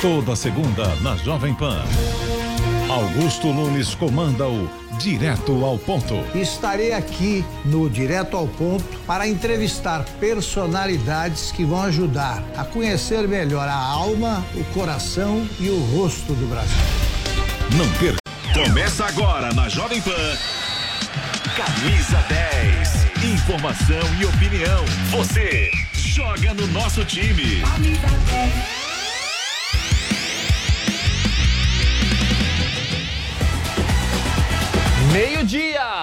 Toda 0.00 0.36
segunda 0.36 0.94
na 1.02 1.16
Jovem 1.16 1.52
Pan. 1.52 1.82
Augusto 2.88 3.48
Nunes 3.48 3.96
comanda 3.96 4.46
o 4.46 4.70
Direto 4.96 5.64
ao 5.64 5.76
Ponto. 5.76 6.14
Estarei 6.36 6.92
aqui 6.92 7.44
no 7.64 7.90
Direto 7.90 8.36
ao 8.36 8.46
Ponto 8.46 8.84
para 9.08 9.26
entrevistar 9.26 10.04
personalidades 10.20 11.50
que 11.50 11.64
vão 11.64 11.82
ajudar 11.82 12.44
a 12.56 12.64
conhecer 12.64 13.26
melhor 13.26 13.66
a 13.66 13.74
alma, 13.74 14.46
o 14.54 14.62
coração 14.72 15.44
e 15.58 15.68
o 15.68 15.80
rosto 15.96 16.32
do 16.32 16.46
Brasil. 16.46 16.76
Não 17.76 17.90
perca. 17.98 18.18
Começa 18.54 19.04
agora 19.04 19.52
na 19.52 19.68
Jovem 19.68 20.00
Pan. 20.00 20.38
Camisa 21.56 22.24
10. 22.28 23.32
Informação 23.34 24.14
e 24.20 24.24
opinião. 24.26 24.84
Você 25.10 25.72
joga 25.92 26.54
no 26.54 26.68
nosso 26.68 27.04
time. 27.04 27.62
Camisa 27.62 28.06
10. 28.30 28.87
Meio-dia! 35.18 35.97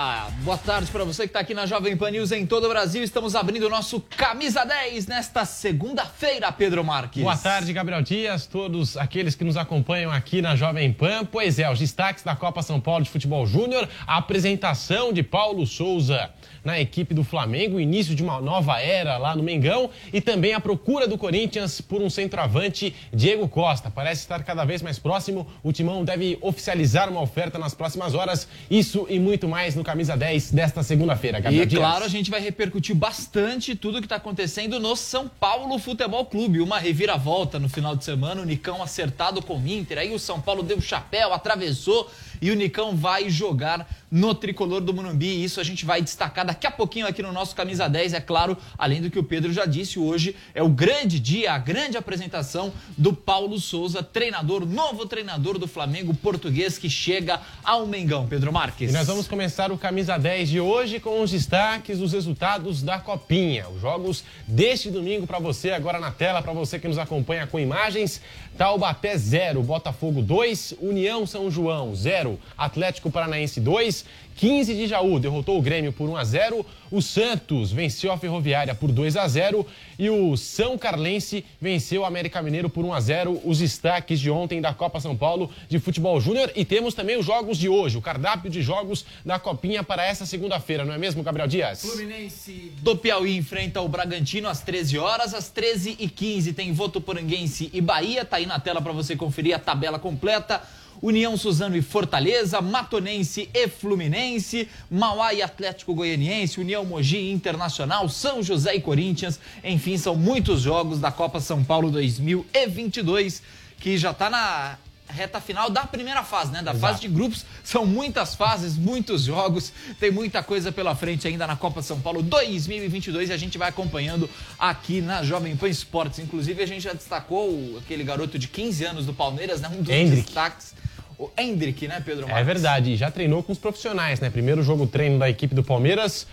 Boa 0.46 0.60
tarde 0.60 0.92
para 0.92 1.04
você 1.04 1.24
que 1.24 1.30
está 1.30 1.40
aqui 1.40 1.56
na 1.56 1.66
Jovem 1.66 1.98
Pan 1.98 2.12
News 2.12 2.32
em 2.32 2.46
todo 2.46 2.66
o 2.66 2.70
Brasil. 2.70 3.04
Estamos 3.04 3.34
abrindo 3.34 3.66
o 3.66 3.70
nosso 3.70 4.00
Camisa 4.00 4.64
10 4.64 5.08
nesta 5.08 5.44
segunda-feira, 5.44 6.52
Pedro 6.52 6.84
Marques. 6.84 7.24
Boa 7.24 7.36
tarde, 7.36 7.74
Gabriel 7.74 8.04
Dias, 8.04 8.46
todos 8.46 8.96
aqueles 8.96 9.34
que 9.34 9.44
nos 9.44 9.58
acompanham 9.58 10.12
aqui 10.12 10.44
na 10.44 10.56
Jovem 10.56 10.94
Pan. 10.94 11.26
Pois 11.26 11.58
é, 11.58 11.68
os 11.68 11.80
destaques 11.80 12.24
da 12.24 12.36
Copa 12.36 12.62
São 12.62 12.80
Paulo 12.80 13.04
de 13.04 13.10
Futebol 13.10 13.48
Júnior, 13.48 13.90
a 14.06 14.18
apresentação 14.18 15.12
de 15.12 15.24
Paulo 15.24 15.66
Souza 15.66 16.30
na 16.64 16.80
equipe 16.80 17.16
do 17.16 17.24
Flamengo, 17.24 17.78
o 17.78 17.82
início 17.82 18.14
de 18.14 18.22
uma 18.22 18.40
nova 18.40 18.80
era 18.80 19.18
lá 19.18 19.36
no 19.36 19.42
Mengão 19.42 19.90
e 20.14 20.22
também 20.22 20.54
a 20.54 20.60
procura 20.60 21.08
do 21.08 21.18
Corinthians 21.18 21.82
por 21.82 22.02
um 22.02 22.10
centroavante, 22.10 22.94
Diego 23.12 23.48
Costa. 23.48 23.90
Parece 23.90 24.22
estar 24.22 24.44
cada 24.44 24.64
vez 24.64 24.84
mais 24.84 25.00
próximo. 25.00 25.48
O 25.64 25.74
Timão 25.74 26.06
deve 26.06 26.38
oficializar 26.40 27.10
uma 27.10 27.22
oferta 27.22 27.58
nas 27.58 27.74
próximas 27.74 28.14
horas. 28.14 28.48
Isso 28.70 29.08
e 29.10 29.20
muito 29.20 29.48
mais 29.48 29.76
no 29.76 29.84
Camisa 29.84 30.16
10 30.16 30.35
desta 30.52 30.84
segunda-feira, 30.84 31.40
E 31.52 31.66
claro, 31.68 32.06
a 32.06 32.08
gente 32.08 32.30
vai 32.30 32.40
repercutir 32.40 32.96
bastante 32.96 33.76
tudo 33.76 34.00
que 34.00 34.06
está 34.06 34.18
acontecendo 34.18 34.80
no 34.80 34.96
São 34.96 35.28
Paulo 35.28 35.78
Futebol 35.80 36.26
Clube. 36.26 36.62
Uma 36.62 36.80
reviravolta 36.80 37.60
no 37.60 37.70
final 37.70 37.96
de 37.96 38.04
semana, 38.04 38.42
o 38.42 38.46
Nicão 38.46 38.82
acertado 38.82 39.42
com 39.42 39.58
o 39.58 39.68
Inter, 39.68 39.98
aí 39.98 40.14
o 40.14 40.20
São 40.20 40.40
Paulo 40.42 40.64
deu 40.64 40.80
chapéu, 40.82 41.34
atravessou 41.34 42.10
e 42.46 42.52
o 42.52 42.56
Nicão 42.56 42.96
vai 42.96 43.28
jogar 43.28 43.90
no 44.12 44.36
tricolor 44.36 44.80
do 44.80 44.94
Morumbi. 44.94 45.44
Isso 45.44 45.60
a 45.60 45.64
gente 45.64 45.84
vai 45.84 46.00
destacar 46.00 46.46
daqui 46.46 46.68
a 46.68 46.72
pouquinho 46.72 47.08
aqui 47.08 47.24
no 47.24 47.34
nosso 47.34 47.56
Camisa 47.56 47.90
10, 47.90 48.14
é 48.14 48.22
claro, 48.22 48.56
além 48.78 49.02
do 49.02 49.10
que 49.10 49.18
o 49.18 49.24
Pedro 49.24 49.52
já 49.52 49.66
disse, 49.66 49.98
hoje 49.98 50.36
é 50.54 50.62
o 50.62 50.70
grande 50.70 51.20
dia, 51.20 51.54
a 51.54 51.58
grande 51.58 51.98
apresentação 51.98 52.72
do 52.96 53.14
Paulo 53.14 53.60
Souza, 53.60 54.04
treinador, 54.04 54.64
novo 54.64 55.08
treinador 55.08 55.58
do 55.58 55.68
Flamengo 55.68 56.14
português 56.14 56.78
que 56.78 56.88
chega 56.88 57.42
ao 57.64 57.88
Mengão. 57.88 58.28
Pedro 58.28 58.54
Marques. 58.54 58.92
E 58.92 58.94
nós 58.94 59.08
vamos 59.08 59.28
começar 59.28 59.72
o 59.72 59.78
Camisa 59.78 60.16
10 60.16 60.48
de 60.48 60.60
hoje 60.60 61.00
com 61.00 61.24
os 61.24 61.32
destaques 61.32 61.98
dos 61.98 62.14
resultados 62.14 62.84
da 62.84 63.00
Copinha. 63.00 63.68
Os 63.70 63.82
jogos 63.82 64.24
deste 64.48 64.92
domingo 64.92 65.26
para 65.26 65.40
você, 65.40 65.72
agora 65.72 66.00
na 66.00 66.12
tela, 66.12 66.44
para 66.44 66.54
você 66.54 66.78
que 66.78 66.88
nos 66.88 67.00
acompanha 67.00 67.48
com 67.48 67.60
imagens. 67.60 68.22
Taubaté 68.56 69.18
0, 69.18 69.64
Botafogo 69.64 70.22
2, 70.22 70.76
União 70.80 71.26
São 71.26 71.52
João 71.52 71.94
0, 71.94 72.35
Atlético 72.58 73.12
Paranaense 73.12 73.60
2, 73.60 74.06
15 74.36 74.76
de 74.76 74.88
Jaú 74.88 75.18
derrotou 75.18 75.58
o 75.58 75.62
Grêmio 75.62 75.94
por 75.94 76.10
1 76.10 76.18
a 76.18 76.24
0, 76.24 76.66
o 76.92 77.02
Santos 77.02 77.72
venceu 77.72 78.12
a 78.12 78.18
Ferroviária 78.18 78.76
por 78.76 78.92
2 78.92 79.16
a 79.16 79.28
0 79.28 79.66
e 79.98 80.10
o 80.10 80.36
São 80.36 80.78
Carlense 80.78 81.46
venceu 81.60 82.02
o 82.02 82.06
América 82.06 82.42
Mineiro 82.42 82.70
por 82.70 82.84
1 82.84 82.94
a 82.94 83.00
0. 83.00 83.42
Os 83.46 83.60
destaques 83.60 84.20
de 84.20 84.30
ontem 84.30 84.60
da 84.60 84.74
Copa 84.74 85.00
São 85.00 85.16
Paulo 85.16 85.50
de 85.70 85.80
Futebol 85.80 86.20
Júnior 86.20 86.52
e 86.56 86.66
temos 86.66 86.94
também 86.94 87.18
os 87.18 87.26
jogos 87.26 87.58
de 87.58 87.70
hoje, 87.70 87.98
o 87.98 88.02
cardápio 88.02 88.50
de 88.50 88.62
jogos 88.62 89.06
da 89.26 89.40
Copinha 89.40 89.84
para 89.84 90.06
essa 90.06 90.26
segunda-feira, 90.26 90.84
não 90.84 90.94
é 90.94 90.98
mesmo, 90.98 91.24
Gabriel 91.24 91.48
Dias? 91.48 91.82
Fluminense 91.82 92.74
do 92.82 92.98
Piauí 92.98 93.38
enfrenta 93.38 93.82
o 93.82 93.88
Bragantino 93.88 94.50
às 94.50 94.62
13 94.62 94.98
horas, 94.98 95.34
às 95.34 95.52
13h15 95.52 96.54
tem 96.54 96.74
Votuporanguense 96.74 97.70
e 97.74 97.80
Bahia, 97.80 98.26
tá 98.26 98.38
aí 98.38 98.46
na 98.46 98.60
tela 98.60 98.82
para 98.82 98.92
você 98.92 99.16
conferir 99.16 99.56
a 99.56 99.60
tabela 99.60 99.98
completa. 99.98 100.62
União 101.02 101.36
Suzano 101.38 101.76
e 101.76 101.82
Fortaleza, 101.82 102.62
Matonense 102.62 103.50
e 103.54 103.68
Fluminense, 103.68 104.68
Mauá 104.90 105.34
e 105.34 105.42
Atlético 105.42 105.94
Goianiense, 105.94 106.60
União 106.60 106.86
Mogi 106.86 107.32
Internacional, 107.32 108.08
São 108.10 108.42
José 108.42 108.76
e 108.76 108.82
Corinthians. 108.82 109.40
Enfim, 109.64 109.98
são 109.98 110.16
muitos 110.16 110.62
jogos 110.62 111.00
da 111.00 111.12
Copa 111.12 111.40
São 111.40 111.64
Paulo 111.64 111.92
2022 111.92 113.42
que 113.80 113.98
já 113.98 114.12
está 114.12 114.30
na 114.30 114.78
reta 115.08 115.40
final 115.40 115.70
da 115.70 115.86
primeira 115.86 116.24
fase, 116.24 116.52
né? 116.52 116.62
Da 116.62 116.72
Exato. 116.72 116.80
fase 116.80 117.02
de 117.02 117.08
grupos. 117.08 117.46
São 117.64 117.86
muitas 117.86 118.36
fases, 118.36 118.76
muitos 118.78 119.24
jogos. 119.24 119.72
Tem 120.00 120.12
muita 120.12 120.42
coisa 120.44 120.72
pela 120.72 120.96
frente 120.96 121.28
ainda 121.28 121.46
na 121.48 121.56
Copa 121.56 121.82
São 121.82 122.00
Paulo 122.00 122.22
2022 122.22 123.30
e 123.30 123.34
a 123.34 123.38
gente 123.38 123.58
vai 123.58 123.70
acompanhando 123.70 124.30
aqui 124.58 125.02
na 125.02 125.24
Jovem 125.24 125.56
Pan 125.56 125.70
Esportes. 125.70 126.20
Inclusive, 126.20 126.62
a 126.62 126.66
gente 126.66 126.82
já 126.82 126.94
destacou 126.94 127.78
aquele 127.78 128.04
garoto 128.04 128.38
de 128.40 128.48
15 128.48 128.86
anos 128.86 129.06
do 129.06 129.14
Palmeiras, 129.14 129.62
né? 129.62 129.70
Um 129.70 129.82
dos 129.82 129.94
Hendrick. 129.94 130.24
destaques. 130.26 130.74
O 131.18 131.30
Hendrick, 131.38 131.88
né, 131.88 132.02
Pedro 132.06 132.24
Marques? 132.28 132.42
É 132.42 132.44
verdade, 132.44 132.96
já 132.98 133.10
treinou 133.10 133.42
com 133.42 133.54
os 133.54 133.58
profissionais, 133.58 134.20
né? 134.20 134.30
Primeiro 134.30 134.62
jogo 134.62 134.86
treino 134.86 135.18
da 135.18 135.30
equipe 135.30 135.56
do 135.56 135.64
Palmeiras 135.64 136.28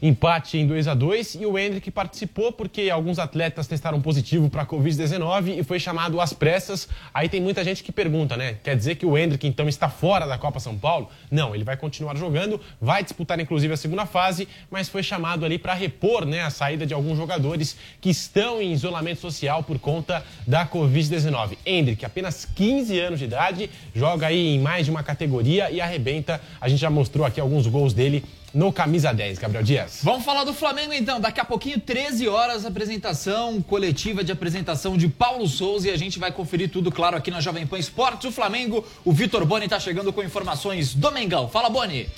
empate 0.00 0.58
em 0.58 0.66
2 0.66 0.88
a 0.88 0.94
2 0.94 1.36
e 1.36 1.46
o 1.46 1.58
Hendrick 1.58 1.90
participou 1.90 2.52
porque 2.52 2.90
alguns 2.90 3.18
atletas 3.18 3.66
testaram 3.66 4.00
positivo 4.00 4.48
para 4.48 4.62
a 4.62 4.66
Covid-19 4.66 5.58
e 5.58 5.64
foi 5.64 5.78
chamado 5.78 6.20
às 6.20 6.32
pressas. 6.32 6.88
Aí 7.12 7.28
tem 7.28 7.40
muita 7.40 7.64
gente 7.64 7.82
que 7.82 7.92
pergunta, 7.92 8.36
né? 8.36 8.56
Quer 8.62 8.76
dizer 8.76 8.96
que 8.96 9.06
o 9.06 9.16
Hendrick 9.16 9.46
então 9.46 9.68
está 9.68 9.88
fora 9.88 10.26
da 10.26 10.38
Copa 10.38 10.60
São 10.60 10.76
Paulo? 10.76 11.08
Não, 11.30 11.54
ele 11.54 11.64
vai 11.64 11.76
continuar 11.76 12.16
jogando, 12.16 12.60
vai 12.80 13.02
disputar 13.02 13.38
inclusive 13.40 13.72
a 13.72 13.76
segunda 13.76 14.06
fase, 14.06 14.48
mas 14.70 14.88
foi 14.88 15.02
chamado 15.02 15.44
ali 15.44 15.58
para 15.58 15.74
repor 15.74 16.24
né, 16.24 16.42
a 16.42 16.50
saída 16.50 16.86
de 16.86 16.94
alguns 16.94 17.16
jogadores 17.16 17.76
que 18.00 18.10
estão 18.10 18.60
em 18.60 18.72
isolamento 18.72 19.20
social 19.20 19.62
por 19.62 19.78
conta 19.78 20.24
da 20.46 20.66
Covid-19. 20.66 21.58
Hendrick, 21.64 22.04
apenas 22.04 22.44
15 22.44 22.98
anos 22.98 23.18
de 23.18 23.24
idade, 23.24 23.70
joga 23.94 24.26
aí 24.26 24.54
em 24.54 24.60
mais 24.60 24.84
de 24.84 24.90
uma 24.90 25.02
categoria 25.02 25.70
e 25.70 25.80
arrebenta. 25.80 26.40
A 26.60 26.68
gente 26.68 26.80
já 26.80 26.90
mostrou 26.90 27.26
aqui 27.26 27.40
alguns 27.40 27.66
gols 27.66 27.92
dele 27.92 28.24
no 28.52 28.72
Camisa 28.72 29.12
10, 29.12 29.38
Gabriel 29.38 29.62
Dias. 29.62 30.00
Vamos 30.02 30.24
falar 30.24 30.44
do 30.44 30.54
Flamengo 30.54 30.92
então. 30.92 31.20
Daqui 31.20 31.40
a 31.40 31.44
pouquinho, 31.44 31.78
13 31.80 32.28
horas, 32.28 32.64
apresentação 32.64 33.60
coletiva 33.60 34.24
de 34.24 34.32
apresentação 34.32 34.96
de 34.96 35.08
Paulo 35.08 35.46
Souza 35.46 35.88
e 35.88 35.90
a 35.90 35.96
gente 35.96 36.18
vai 36.18 36.32
conferir 36.32 36.70
tudo, 36.70 36.90
claro, 36.90 37.16
aqui 37.16 37.30
na 37.30 37.40
Jovem 37.40 37.66
Pan 37.66 37.78
Esportes. 37.78 38.28
O 38.28 38.32
Flamengo, 38.32 38.86
o 39.04 39.12
Vitor 39.12 39.44
Boni 39.44 39.66
está 39.66 39.78
chegando 39.78 40.12
com 40.12 40.22
informações 40.22 40.94
do 40.94 41.10
Mengão. 41.12 41.48
Fala, 41.48 41.68
Boni. 41.68 42.08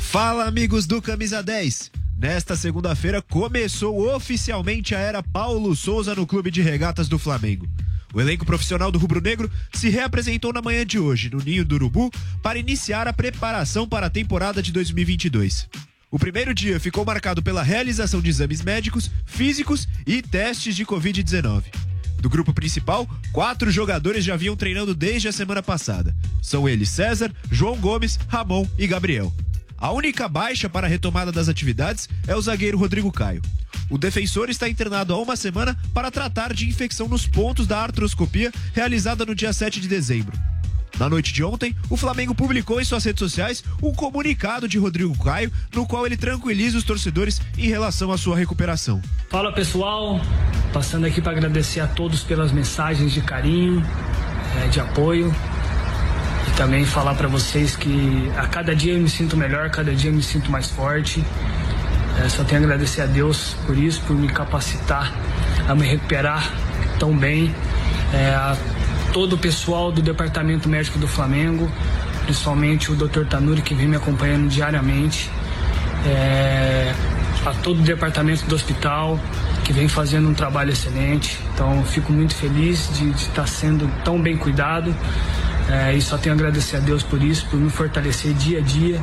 Fala, 0.00 0.46
amigos 0.46 0.86
do 0.86 1.02
Camisa 1.02 1.42
10. 1.42 1.90
Nesta 2.18 2.56
segunda-feira 2.56 3.20
começou 3.20 4.14
oficialmente 4.14 4.94
a 4.94 4.98
era 4.98 5.22
Paulo 5.22 5.76
Souza 5.76 6.14
no 6.14 6.26
Clube 6.26 6.50
de 6.50 6.62
Regatas 6.62 7.08
do 7.08 7.18
Flamengo. 7.18 7.68
O 8.14 8.20
elenco 8.20 8.46
profissional 8.46 8.90
do 8.90 8.98
Rubro 8.98 9.20
Negro 9.20 9.50
se 9.72 9.88
reapresentou 9.88 10.52
na 10.52 10.62
manhã 10.62 10.86
de 10.86 10.98
hoje, 10.98 11.30
no 11.30 11.38
Ninho 11.38 11.64
do 11.64 11.74
Urubu, 11.74 12.10
para 12.42 12.58
iniciar 12.58 13.06
a 13.06 13.12
preparação 13.12 13.88
para 13.88 14.06
a 14.06 14.10
temporada 14.10 14.62
de 14.62 14.72
2022. 14.72 15.68
O 16.10 16.18
primeiro 16.18 16.54
dia 16.54 16.78
ficou 16.78 17.04
marcado 17.04 17.42
pela 17.42 17.62
realização 17.62 18.20
de 18.20 18.30
exames 18.30 18.62
médicos, 18.62 19.10
físicos 19.26 19.88
e 20.06 20.22
testes 20.22 20.76
de 20.76 20.86
Covid-19. 20.86 21.64
Do 22.20 22.30
grupo 22.30 22.54
principal, 22.54 23.06
quatro 23.32 23.70
jogadores 23.70 24.24
já 24.24 24.36
vinham 24.36 24.56
treinando 24.56 24.94
desde 24.94 25.28
a 25.28 25.32
semana 25.32 25.62
passada. 25.62 26.14
São 26.40 26.68
eles 26.68 26.88
César, 26.88 27.30
João 27.50 27.76
Gomes, 27.76 28.18
Ramon 28.28 28.66
e 28.78 28.86
Gabriel. 28.86 29.32
A 29.76 29.92
única 29.92 30.26
baixa 30.26 30.70
para 30.70 30.86
a 30.86 30.90
retomada 30.90 31.30
das 31.30 31.48
atividades 31.48 32.08
é 32.26 32.34
o 32.34 32.40
zagueiro 32.40 32.78
Rodrigo 32.78 33.12
Caio. 33.12 33.42
O 33.88 33.96
defensor 33.96 34.50
está 34.50 34.68
internado 34.68 35.14
há 35.14 35.20
uma 35.20 35.36
semana 35.36 35.76
para 35.94 36.10
tratar 36.10 36.52
de 36.52 36.68
infecção 36.68 37.08
nos 37.08 37.26
pontos 37.26 37.66
da 37.66 37.80
artroscopia 37.80 38.52
realizada 38.74 39.24
no 39.24 39.34
dia 39.34 39.52
7 39.52 39.80
de 39.80 39.86
dezembro. 39.86 40.36
Na 40.98 41.10
noite 41.10 41.32
de 41.32 41.44
ontem, 41.44 41.76
o 41.90 41.96
Flamengo 41.96 42.34
publicou 42.34 42.80
em 42.80 42.84
suas 42.84 43.04
redes 43.04 43.20
sociais 43.20 43.62
um 43.82 43.92
comunicado 43.92 44.66
de 44.66 44.78
Rodrigo 44.78 45.16
Caio, 45.22 45.52
no 45.74 45.86
qual 45.86 46.06
ele 46.06 46.16
tranquiliza 46.16 46.78
os 46.78 46.84
torcedores 46.84 47.40
em 47.58 47.68
relação 47.68 48.10
à 48.10 48.16
sua 48.16 48.36
recuperação. 48.36 49.02
Fala 49.28 49.52
pessoal, 49.52 50.20
passando 50.72 51.04
aqui 51.04 51.20
para 51.20 51.32
agradecer 51.32 51.80
a 51.80 51.86
todos 51.86 52.22
pelas 52.22 52.50
mensagens 52.50 53.12
de 53.12 53.20
carinho, 53.20 53.84
eh, 54.56 54.68
de 54.68 54.80
apoio 54.80 55.34
e 56.48 56.56
também 56.56 56.84
falar 56.86 57.14
para 57.14 57.28
vocês 57.28 57.76
que 57.76 58.30
a 58.36 58.46
cada 58.46 58.74
dia 58.74 58.94
eu 58.94 59.00
me 59.00 59.10
sinto 59.10 59.36
melhor, 59.36 59.70
cada 59.70 59.94
dia 59.94 60.10
eu 60.10 60.14
me 60.14 60.22
sinto 60.22 60.50
mais 60.50 60.70
forte. 60.70 61.22
Eh, 62.18 62.28
Só 62.28 62.44
tenho 62.44 62.62
a 62.62 62.64
agradecer 62.64 63.02
a 63.02 63.06
Deus 63.06 63.56
por 63.66 63.76
isso, 63.76 64.00
por 64.06 64.16
me 64.16 64.28
capacitar 64.28 65.12
a 65.68 65.74
me 65.74 65.86
recuperar 65.86 66.50
tão 66.98 67.16
bem. 67.16 67.54
Eh, 68.12 68.34
A 68.34 68.56
todo 69.12 69.34
o 69.34 69.38
pessoal 69.38 69.90
do 69.90 70.02
Departamento 70.02 70.68
Médico 70.68 70.98
do 70.98 71.08
Flamengo, 71.08 71.70
principalmente 72.24 72.92
o 72.92 72.94
Dr. 72.94 73.24
Tanuri 73.24 73.62
que 73.62 73.74
vem 73.74 73.88
me 73.88 73.96
acompanhando 73.96 74.48
diariamente. 74.48 75.30
É, 76.04 76.92
a 77.44 77.50
todo 77.52 77.80
o 77.80 77.82
departamento 77.82 78.44
do 78.46 78.54
hospital 78.54 79.18
que 79.64 79.72
vem 79.72 79.88
fazendo 79.88 80.28
um 80.28 80.34
trabalho 80.34 80.70
excelente. 80.70 81.40
Então, 81.54 81.82
fico 81.84 82.12
muito 82.12 82.34
feliz 82.34 82.90
de 82.92 83.10
de 83.10 83.22
estar 83.22 83.46
sendo 83.48 83.90
tão 84.04 84.20
bem 84.20 84.36
cuidado. 84.36 84.94
É, 85.68 85.94
e 85.94 86.02
só 86.02 86.16
tenho 86.18 86.34
a 86.34 86.38
agradecer 86.38 86.76
a 86.76 86.80
Deus 86.80 87.02
por 87.02 87.20
isso, 87.22 87.46
por 87.46 87.58
me 87.58 87.70
fortalecer 87.70 88.32
dia 88.34 88.58
a 88.58 88.62
dia, 88.62 89.00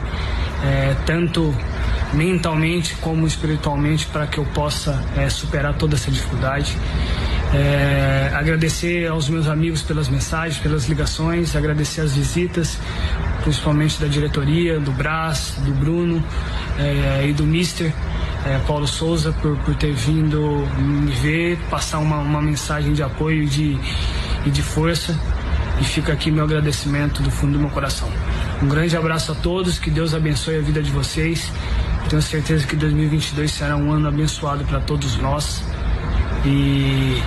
é, 0.63 0.95
tanto 1.05 1.53
mentalmente 2.13 2.95
como 2.95 3.25
espiritualmente, 3.25 4.05
para 4.07 4.27
que 4.27 4.37
eu 4.37 4.45
possa 4.45 5.03
é, 5.17 5.29
superar 5.29 5.73
toda 5.73 5.95
essa 5.95 6.11
dificuldade. 6.11 6.77
É, 7.53 8.31
agradecer 8.33 9.07
aos 9.07 9.29
meus 9.29 9.47
amigos 9.47 9.83
pelas 9.83 10.09
mensagens, 10.09 10.57
pelas 10.57 10.85
ligações, 10.85 11.55
agradecer 11.55 12.01
as 12.01 12.15
visitas, 12.15 12.79
principalmente 13.43 13.99
da 13.99 14.07
diretoria, 14.07 14.79
do 14.79 14.91
Brás, 14.91 15.55
do 15.59 15.71
Bruno 15.71 16.23
é, 16.79 17.27
e 17.27 17.33
do 17.33 17.43
Mister 17.43 17.93
é, 18.45 18.57
Paulo 18.67 18.87
Souza 18.87 19.31
por, 19.33 19.55
por 19.57 19.75
ter 19.75 19.93
vindo 19.93 20.67
me 20.77 21.11
ver, 21.11 21.57
passar 21.69 21.99
uma, 21.99 22.17
uma 22.17 22.41
mensagem 22.41 22.93
de 22.93 23.03
apoio 23.03 23.45
de, 23.45 23.77
e 24.45 24.49
de 24.49 24.61
força. 24.61 25.17
E 25.79 25.83
fica 25.83 26.13
aqui 26.13 26.29
meu 26.29 26.43
agradecimento 26.43 27.23
do 27.23 27.31
fundo 27.31 27.53
do 27.53 27.59
meu 27.59 27.69
coração. 27.69 28.09
Um 28.61 28.67
grande 28.67 28.95
abraço 28.95 29.31
a 29.31 29.35
todos, 29.35 29.79
que 29.79 29.89
Deus 29.89 30.13
abençoe 30.13 30.57
a 30.57 30.61
vida 30.61 30.81
de 30.81 30.91
vocês. 30.91 31.51
Tenho 32.09 32.21
certeza 32.21 32.67
que 32.67 32.75
2022 32.75 33.51
será 33.51 33.75
um 33.75 33.91
ano 33.91 34.07
abençoado 34.07 34.63
para 34.65 34.79
todos 34.79 35.17
nós 35.17 35.63
e 36.45 37.21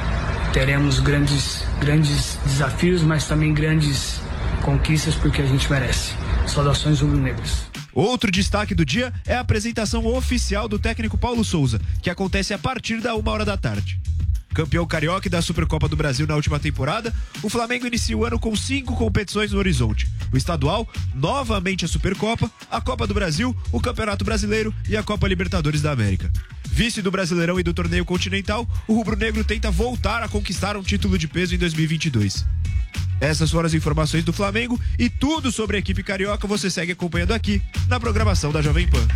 teremos 0.53 1.01
grandes, 1.01 1.65
grandes 1.81 2.39
desafios, 2.45 3.03
mas 3.03 3.27
também 3.27 3.53
grandes 3.53 4.21
conquistas 4.63 5.15
porque 5.15 5.43
a 5.43 5.47
gente 5.47 5.71
merece. 5.71 6.15
Saudações 6.47 7.01
rubro-negras. 7.01 7.67
Outro 7.93 8.31
destaque 8.31 8.75
do 8.75 8.85
dia 8.85 9.13
é 9.27 9.35
a 9.35 9.41
apresentação 9.41 10.07
oficial 10.07 10.69
do 10.69 10.79
técnico 10.79 11.17
Paulo 11.17 11.43
Souza, 11.45 11.81
que 12.03 12.11
acontece 12.11 12.53
a 12.53 12.59
partir 12.59 13.01
da 13.01 13.15
uma 13.15 13.33
hora 13.33 13.45
da 13.45 13.57
tarde. 13.57 13.99
Campeão 14.57 14.87
carioca 14.87 15.29
e 15.29 15.31
da 15.31 15.43
Supercopa 15.43 15.87
do 15.87 15.97
Brasil 15.97 16.27
na 16.27 16.35
última 16.35 16.59
temporada, 16.59 17.15
o 17.43 17.51
Flamengo 17.51 17.87
inicia 17.87 18.17
o 18.17 18.25
ano 18.25 18.39
com 18.39 18.57
cinco 18.57 18.97
competições 18.97 19.53
no 19.53 19.59
horizonte: 19.59 20.09
o 20.33 20.37
estadual, 20.39 20.89
novamente 21.15 21.85
a 21.85 21.89
Supercopa, 21.89 22.51
a 22.71 22.81
Copa 22.81 23.07
do 23.07 23.13
Brasil, 23.13 23.55
o 23.71 23.79
Campeonato 23.79 24.25
Brasileiro 24.25 24.75
e 24.89 24.97
a 24.97 25.03
Copa 25.03 25.29
Libertadores 25.29 25.83
da 25.83 25.93
América. 25.93 26.33
Vice 26.65 27.03
do 27.03 27.11
Brasileirão 27.11 27.61
e 27.61 27.63
do 27.63 27.75
Torneio 27.75 28.07
Continental, 28.07 28.67
o 28.89 28.95
rubro-negro 28.95 29.45
tenta 29.45 29.71
voltar 29.71 30.23
a 30.23 30.29
conquistar 30.29 30.75
um 30.75 30.83
título 30.83 31.19
de 31.19 31.29
peso 31.29 31.55
em 31.55 31.59
2022. 31.59 32.47
Essas 33.21 33.51
foram 33.51 33.67
as 33.67 33.75
informações 33.75 34.25
do 34.25 34.33
Flamengo 34.33 34.81
e 34.99 35.11
tudo 35.11 35.53
sobre 35.53 35.77
a 35.77 35.81
equipe 35.81 36.03
carioca 36.03 36.49
você 36.49 36.71
segue 36.71 36.93
acompanhando 36.93 37.33
aqui 37.33 37.61
na 37.89 38.01
programação 38.01 38.51
da 38.51 38.63
Jovem 38.63 38.89
Pan. 38.89 39.07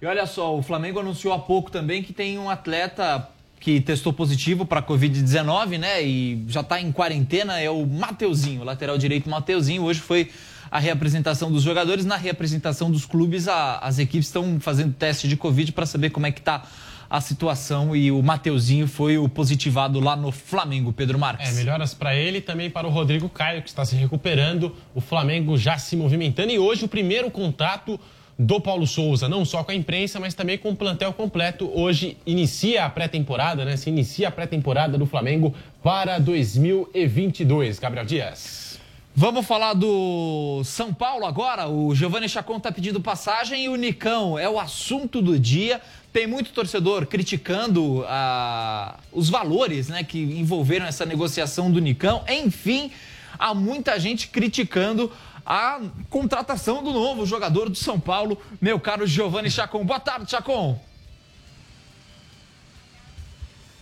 E 0.00 0.06
olha 0.06 0.26
só, 0.26 0.56
o 0.56 0.62
Flamengo 0.62 1.00
anunciou 1.00 1.34
há 1.34 1.40
pouco 1.40 1.72
também 1.72 2.04
que 2.04 2.12
tem 2.12 2.38
um 2.38 2.48
atleta 2.48 3.28
que 3.60 3.80
testou 3.80 4.12
positivo 4.12 4.64
para 4.64 4.80
Covid-19, 4.82 5.78
né? 5.78 6.02
E 6.02 6.44
já 6.48 6.60
está 6.60 6.80
em 6.80 6.92
quarentena, 6.92 7.58
é 7.60 7.68
o 7.70 7.84
Mateuzinho, 7.86 8.62
lateral 8.64 8.96
direito 8.98 9.28
Mateuzinho. 9.28 9.82
Hoje 9.82 10.00
foi 10.00 10.30
a 10.70 10.78
reapresentação 10.78 11.50
dos 11.50 11.62
jogadores. 11.62 12.04
Na 12.04 12.16
reapresentação 12.16 12.90
dos 12.90 13.04
clubes, 13.04 13.48
a- 13.48 13.78
as 13.78 13.98
equipes 13.98 14.26
estão 14.28 14.60
fazendo 14.60 14.92
teste 14.92 15.26
de 15.28 15.36
Covid 15.36 15.72
para 15.72 15.86
saber 15.86 16.10
como 16.10 16.26
é 16.26 16.30
que 16.30 16.40
está 16.40 16.62
a 17.10 17.20
situação. 17.22 17.96
E 17.96 18.12
o 18.12 18.22
Mateuzinho 18.22 18.86
foi 18.86 19.16
o 19.18 19.28
positivado 19.28 19.98
lá 19.98 20.14
no 20.14 20.30
Flamengo, 20.30 20.92
Pedro 20.92 21.18
Marques. 21.18 21.48
É, 21.48 21.52
melhoras 21.52 21.94
para 21.94 22.14
ele 22.14 22.38
e 22.38 22.42
também 22.42 22.68
para 22.70 22.86
o 22.86 22.90
Rodrigo 22.90 23.28
Caio, 23.30 23.62
que 23.62 23.68
está 23.70 23.84
se 23.84 23.96
recuperando. 23.96 24.76
O 24.94 25.00
Flamengo 25.00 25.56
já 25.56 25.78
se 25.78 25.96
movimentando. 25.96 26.52
E 26.52 26.58
hoje 26.58 26.84
o 26.84 26.88
primeiro 26.88 27.30
contato 27.30 27.98
do 28.38 28.60
Paulo 28.60 28.86
Souza, 28.86 29.28
não 29.28 29.44
só 29.44 29.64
com 29.64 29.72
a 29.72 29.74
imprensa, 29.74 30.20
mas 30.20 30.32
também 30.32 30.56
com 30.56 30.70
o 30.70 30.76
plantel 30.76 31.12
completo. 31.12 31.68
Hoje 31.74 32.16
inicia 32.24 32.84
a 32.84 32.90
pré-temporada, 32.90 33.64
né? 33.64 33.76
Se 33.76 33.90
inicia 33.90 34.28
a 34.28 34.30
pré-temporada 34.30 34.96
do 34.96 35.06
Flamengo 35.06 35.52
para 35.82 36.20
2022. 36.20 37.80
Gabriel 37.80 38.06
Dias. 38.06 38.78
Vamos 39.20 39.44
falar 39.44 39.74
do 39.74 40.62
São 40.62 40.94
Paulo 40.94 41.26
agora. 41.26 41.68
O 41.68 41.92
Giovanni 41.92 42.28
Chacon 42.28 42.58
está 42.58 42.70
pedindo 42.70 43.00
passagem 43.00 43.64
e 43.64 43.68
o 43.68 43.74
Nicão 43.74 44.38
é 44.38 44.48
o 44.48 44.60
assunto 44.60 45.20
do 45.20 45.36
dia. 45.36 45.80
Tem 46.12 46.24
muito 46.24 46.52
torcedor 46.52 47.06
criticando 47.06 48.04
ah, 48.06 48.94
os 49.12 49.28
valores 49.28 49.88
né, 49.88 50.04
que 50.04 50.20
envolveram 50.20 50.86
essa 50.86 51.04
negociação 51.04 51.68
do 51.68 51.80
Nicão. 51.80 52.22
Enfim, 52.28 52.92
há 53.36 53.52
muita 53.52 53.98
gente 53.98 54.28
criticando 54.28 55.10
a 55.48 55.80
contratação 56.10 56.82
do 56.82 56.92
novo 56.92 57.24
jogador 57.24 57.70
do 57.70 57.74
São 57.74 57.98
Paulo, 57.98 58.36
meu 58.60 58.78
caro 58.78 59.06
Giovanni 59.06 59.50
Chacon. 59.50 59.82
Boa 59.82 59.98
tarde, 59.98 60.30
Chacon. 60.30 60.78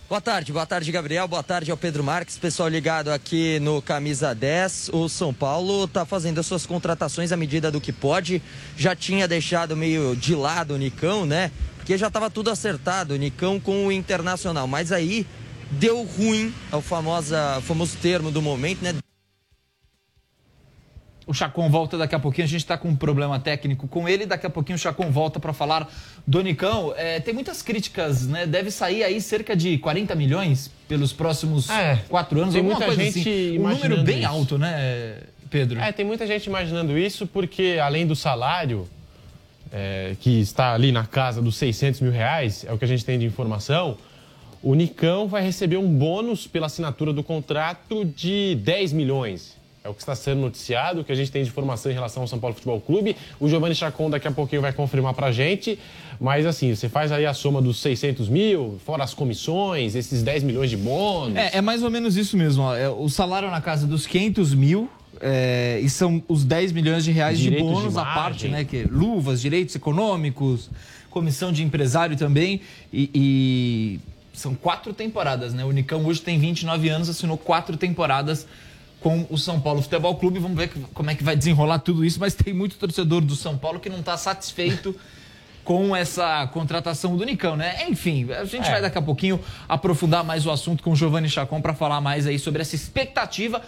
Boa 0.07 0.21
tarde, 0.21 0.53
boa 0.53 0.65
tarde, 0.65 0.89
Gabriel. 0.89 1.27
Boa 1.27 1.43
tarde 1.43 1.69
ao 1.69 1.75
Pedro 1.75 2.01
Marques, 2.01 2.37
pessoal 2.37 2.69
ligado 2.69 3.09
aqui 3.09 3.59
no 3.59 3.81
Camisa 3.81 4.33
10. 4.33 4.91
O 4.93 5.09
São 5.09 5.33
Paulo 5.33 5.83
está 5.83 6.05
fazendo 6.05 6.39
as 6.39 6.45
suas 6.45 6.65
contratações 6.65 7.33
à 7.33 7.35
medida 7.35 7.69
do 7.69 7.81
que 7.81 7.91
pode. 7.91 8.41
Já 8.77 8.95
tinha 8.95 9.27
deixado 9.27 9.75
meio 9.75 10.15
de 10.15 10.33
lado 10.33 10.75
o 10.75 10.77
Nicão, 10.77 11.25
né? 11.25 11.51
Porque 11.75 11.97
já 11.97 12.07
estava 12.07 12.29
tudo 12.29 12.49
acertado, 12.49 13.15
o 13.15 13.17
Nicão 13.17 13.59
com 13.59 13.87
o 13.87 13.91
Internacional. 13.91 14.67
Mas 14.67 14.93
aí 14.93 15.27
deu 15.71 16.03
ruim, 16.03 16.53
é 16.71 16.77
o 16.77 16.81
famosa, 16.81 17.61
famoso 17.63 17.97
termo 17.97 18.31
do 18.31 18.41
momento, 18.41 18.81
né? 18.81 18.95
O 21.27 21.33
Chacon 21.33 21.69
volta 21.69 21.97
daqui 21.97 22.15
a 22.15 22.19
pouquinho. 22.19 22.45
A 22.45 22.49
gente 22.49 22.61
está 22.61 22.77
com 22.77 22.87
um 22.87 22.95
problema 22.95 23.37
técnico 23.37 23.85
com 23.85 24.07
ele. 24.07 24.25
Daqui 24.25 24.45
a 24.45 24.49
pouquinho 24.49 24.77
o 24.77 24.79
Chacon 24.79 25.11
volta 25.11 25.41
para 25.41 25.51
falar 25.51 25.91
do 26.25 26.41
Nicão. 26.41 26.93
É, 26.95 27.19
tem 27.19 27.33
muitas 27.33 27.61
críticas, 27.61 28.25
né? 28.25 28.47
Deve 28.47 28.71
sair 28.71 29.03
aí 29.03 29.19
cerca 29.19 29.53
de 29.53 29.77
40 29.77 30.15
milhões 30.15 30.71
pelos 30.87 31.11
próximos 31.11 31.69
É, 31.69 31.97
quatro 32.07 32.39
anos. 32.41 32.53
tem 32.53 32.63
muita 32.63 32.85
coisa 32.85 33.03
gente 33.03 33.19
assim. 33.19 33.59
Um 33.59 33.67
número 33.67 34.03
bem 34.03 34.19
isso. 34.19 34.27
alto, 34.29 34.57
né, 34.57 35.17
Pedro? 35.49 35.81
É, 35.81 35.91
tem 35.91 36.05
muita 36.05 36.25
gente 36.25 36.45
imaginando 36.45 36.97
isso 36.97 37.27
porque, 37.27 37.77
além 37.81 38.07
do 38.07 38.15
salário, 38.15 38.87
é, 39.69 40.15
que 40.21 40.39
está 40.39 40.73
ali 40.73 40.93
na 40.93 41.05
casa 41.05 41.41
dos 41.41 41.57
600 41.57 41.99
mil 41.99 42.11
reais, 42.11 42.63
é 42.65 42.71
o 42.71 42.77
que 42.77 42.85
a 42.85 42.87
gente 42.87 43.03
tem 43.03 43.19
de 43.19 43.25
informação, 43.25 43.97
o 44.63 44.73
Nicão 44.75 45.27
vai 45.27 45.43
receber 45.43 45.75
um 45.75 45.89
bônus 45.89 46.47
pela 46.47 46.67
assinatura 46.67 47.11
do 47.11 47.21
contrato 47.21 48.05
de 48.05 48.55
10 48.63 48.93
milhões. 48.93 49.56
É 49.87 49.89
o 49.89 49.93
que 49.93 50.01
está 50.01 50.13
sendo 50.13 50.41
noticiado, 50.41 50.99
o 50.99 51.03
que 51.05 51.13
a 51.13 51.15
gente 51.15 51.31
tem 51.31 51.41
de 51.41 51.49
informação 51.49 51.89
em 51.89 51.95
relação 51.95 52.21
ao 52.21 52.27
São 52.27 52.37
Paulo 52.37 52.53
Futebol 52.53 52.81
Clube. 52.81 53.15
O 53.39 53.47
Giovanni 53.47 53.73
Chacon 53.73 54.09
daqui 54.09 54.27
a 54.27 54.31
pouquinho 54.31 54.61
vai 54.61 54.73
confirmar 54.73 55.13
pra 55.13 55.31
gente. 55.31 55.79
Mas 56.19 56.45
assim, 56.45 56.75
você 56.75 56.89
faz 56.89 57.09
aí 57.09 57.25
a 57.25 57.33
soma 57.33 57.61
dos 57.61 57.79
600 57.79 58.27
mil, 58.27 58.77
fora 58.85 59.05
as 59.05 59.13
comissões, 59.13 59.95
esses 59.95 60.21
10 60.23 60.43
milhões 60.43 60.69
de 60.69 60.75
bônus. 60.75 61.37
É, 61.37 61.59
é 61.59 61.61
mais 61.61 61.83
ou 61.83 61.89
menos 61.89 62.17
isso 62.17 62.35
mesmo. 62.35 62.63
ó. 62.63 62.75
É, 62.75 62.89
o 62.89 63.07
salário 63.07 63.49
na 63.49 63.61
casa 63.61 63.87
dos 63.87 64.05
500 64.05 64.53
mil. 64.53 64.89
é, 65.21 65.79
e 65.81 65.89
são 65.89 66.21
os 66.27 66.43
10 66.43 66.73
milhões 66.73 67.05
de 67.05 67.11
reais 67.11 67.39
Direitos 67.39 67.65
de 67.65 67.73
de 67.73 67.79
bônus 67.79 67.97
à 67.97 68.03
parte, 68.03 68.49
né? 68.49 68.65
Que 68.65 68.79
é 68.79 68.87
luvas, 68.91 69.39
direitos 69.39 69.73
econômicos, 69.73 70.69
comissão 71.09 71.49
de 71.49 71.63
empresário 71.63 72.17
também. 72.17 72.59
E, 72.91 73.09
e 73.15 73.99
são 74.33 74.53
quatro 74.53 74.93
temporadas, 74.93 75.53
né? 75.53 75.63
O 75.63 75.71
Nicão 75.71 76.05
hoje 76.05 76.21
tem 76.21 76.37
29 76.37 76.89
anos, 76.89 77.07
assinou 77.07 77.37
quatro 77.37 77.77
temporadas 77.77 78.45
com 79.07 79.25
o 79.29 79.37
São 79.37 79.57
Paulo 79.61 79.81
Futebol 79.81 80.15
Clube. 80.15 80.37
Vamos 80.37 80.57
ver 80.57 80.69
como 80.93 81.09
é 81.09 81.15
que 81.15 81.23
vai 81.23 81.33
desenrolar 81.33 81.79
tudo 81.79 82.03
isso, 82.03 82.19
mas 82.19 82.33
tem 82.33 82.53
muito 82.53 82.75
torcedor 82.75 83.21
do 83.21 83.37
São 83.37 83.57
Paulo 83.57 83.79
que 83.79 83.89
não 83.89 84.01
está 84.01 84.17
satisfeito 84.17 84.93
com 85.63 85.95
essa 85.95 86.45
contratação 86.47 87.15
do 87.15 87.23
Nicão, 87.23 87.55
né? 87.55 87.85
Enfim, 87.87 88.29
a 88.33 88.43
gente 88.43 88.67
É. 88.67 88.71
vai 88.71 88.81
daqui 88.81 88.97
a 88.97 89.01
pouquinho 89.01 89.39
aprofundar 89.67 90.25
mais 90.25 90.45
o 90.45 90.51
assunto 90.51 90.83
com 90.83 90.91
o 90.91 90.95
Giovanni 90.95 91.29
Chacon 91.29 91.61
para 91.61 91.73
falar 91.73 92.01
mais 92.01 92.27
aí 92.27 92.37
sobre 92.37 92.61
essa 92.61 92.75
expectativa 92.75 93.61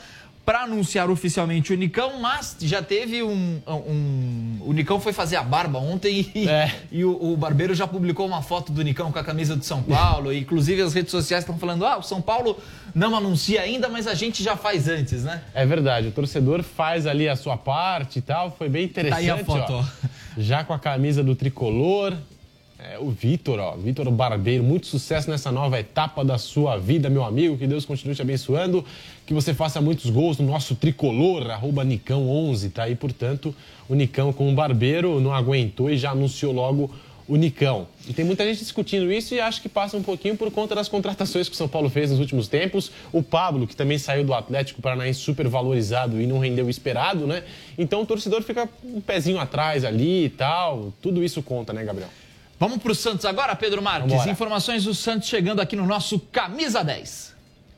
para 0.49 0.63
anunciar 0.63 1.11
oficialmente 1.11 1.71
o 1.71 1.77
Nicão, 1.77 2.19
mas 2.19 2.57
já 2.61 2.81
teve 2.81 3.21
um, 3.21 3.61
um, 3.67 4.57
O 4.61 4.73
Nicão 4.73 4.99
foi 4.99 5.13
fazer 5.13 5.35
a 5.35 5.43
barba 5.43 5.77
ontem 5.77 6.27
e, 6.33 6.49
É. 6.49 6.73
e 6.91 7.05
o, 7.05 7.33
o 7.33 7.37
Barbeiro 7.37 7.75
já 7.75 7.85
publicou 7.85 8.25
uma 8.25 8.41
foto 8.41 8.71
do 8.71 8.81
Nicão 8.81 9.11
com 9.11 9.19
a 9.19 9.23
camisa 9.23 9.55
do 9.55 9.63
São 9.63 9.83
Paulo. 9.83 10.33
e, 10.33 10.39
inclusive 10.39 10.81
as 10.81 10.95
redes 10.95 11.11
sociais 11.11 11.43
estão 11.43 11.59
falando: 11.59 11.85
ah, 11.85 11.99
o 11.99 12.01
São 12.01 12.19
Paulo 12.19 12.57
não 12.95 13.15
anuncia 13.15 13.61
ainda, 13.61 13.87
mas 13.89 14.07
a 14.07 14.15
gente 14.15 14.41
já 14.41 14.57
faz 14.57 14.87
antes, 14.87 15.23
né? 15.23 15.43
É 15.53 15.67
verdade, 15.67 16.07
o 16.07 16.11
torcedor 16.11 16.63
faz 16.63 17.05
ali 17.05 17.29
a 17.29 17.35
sua 17.35 17.55
parte 17.55 18.17
e 18.17 18.21
tal, 18.23 18.49
foi 18.49 18.69
bem 18.69 18.85
interessante. 18.85 19.27
Tá 19.27 19.33
aí 19.35 19.41
a 19.41 19.45
foto, 19.45 19.71
ó. 19.71 19.85
Já 20.35 20.63
com 20.63 20.73
a 20.73 20.79
camisa 20.79 21.23
do 21.23 21.35
tricolor. 21.35 22.17
É, 22.81 22.97
o 22.97 23.09
Vitor, 23.09 23.59
ó, 23.59 23.75
Vitor 23.75 24.09
Barbeiro, 24.09 24.63
muito 24.63 24.87
sucesso 24.87 25.29
nessa 25.29 25.51
nova 25.51 25.77
etapa 25.77 26.23
da 26.23 26.37
sua 26.37 26.77
vida, 26.77 27.09
meu 27.09 27.25
amigo. 27.25 27.57
Que 27.57 27.67
Deus 27.67 27.83
continue 27.83 28.15
te 28.15 28.21
abençoando, 28.21 28.85
que 29.25 29.33
você 29.33 29.53
faça 29.53 29.81
muitos 29.81 30.09
gols 30.09 30.37
no 30.37 30.47
nosso 30.47 30.75
tricolor, 30.75 31.51
arroba 31.51 31.83
Nicão11, 31.83 32.71
tá 32.71 32.83
aí, 32.83 32.95
portanto, 32.95 33.53
o 33.89 33.95
Nicão 33.95 34.31
com 34.31 34.49
o 34.49 34.55
Barbeiro 34.55 35.19
não 35.19 35.33
aguentou 35.33 35.89
e 35.89 35.97
já 35.97 36.11
anunciou 36.11 36.53
logo 36.53 36.89
o 37.27 37.35
Nicão. 37.35 37.85
E 38.07 38.13
tem 38.13 38.23
muita 38.23 38.45
gente 38.45 38.59
discutindo 38.59 39.11
isso 39.11 39.35
e 39.35 39.41
acho 39.41 39.61
que 39.61 39.67
passa 39.67 39.97
um 39.97 40.01
pouquinho 40.01 40.37
por 40.37 40.49
conta 40.49 40.73
das 40.73 40.87
contratações 40.87 41.49
que 41.49 41.55
o 41.55 41.57
São 41.57 41.67
Paulo 41.67 41.89
fez 41.89 42.11
nos 42.11 42.19
últimos 42.21 42.47
tempos. 42.47 42.91
O 43.11 43.21
Pablo, 43.21 43.67
que 43.67 43.75
também 43.75 43.97
saiu 43.97 44.23
do 44.23 44.33
Atlético 44.33 44.81
Paranaense 44.81 45.19
super 45.19 45.49
valorizado 45.49 46.19
e 46.19 46.25
não 46.25 46.39
rendeu 46.39 46.65
o 46.65 46.69
esperado, 46.69 47.27
né? 47.27 47.43
Então 47.77 48.01
o 48.01 48.05
torcedor 48.05 48.41
fica 48.41 48.69
um 48.85 49.01
pezinho 49.01 49.37
atrás 49.37 49.83
ali 49.83 50.25
e 50.25 50.29
tal. 50.29 50.93
Tudo 51.01 51.21
isso 51.21 51.43
conta, 51.43 51.73
né, 51.73 51.83
Gabriel? 51.83 52.09
Vamos 52.59 52.79
pro 52.79 52.93
Santos 52.93 53.23
agora, 53.23 53.55
Pedro 53.55 53.81
Marques. 53.81 54.11
Vambora. 54.11 54.31
Informações 54.31 54.83
do 54.83 54.93
Santos 54.93 55.29
chegando 55.29 55.61
aqui 55.61 55.77
no 55.77 55.85
nosso 55.85 56.19
Camisa 56.19 56.83
10. 56.83 57.33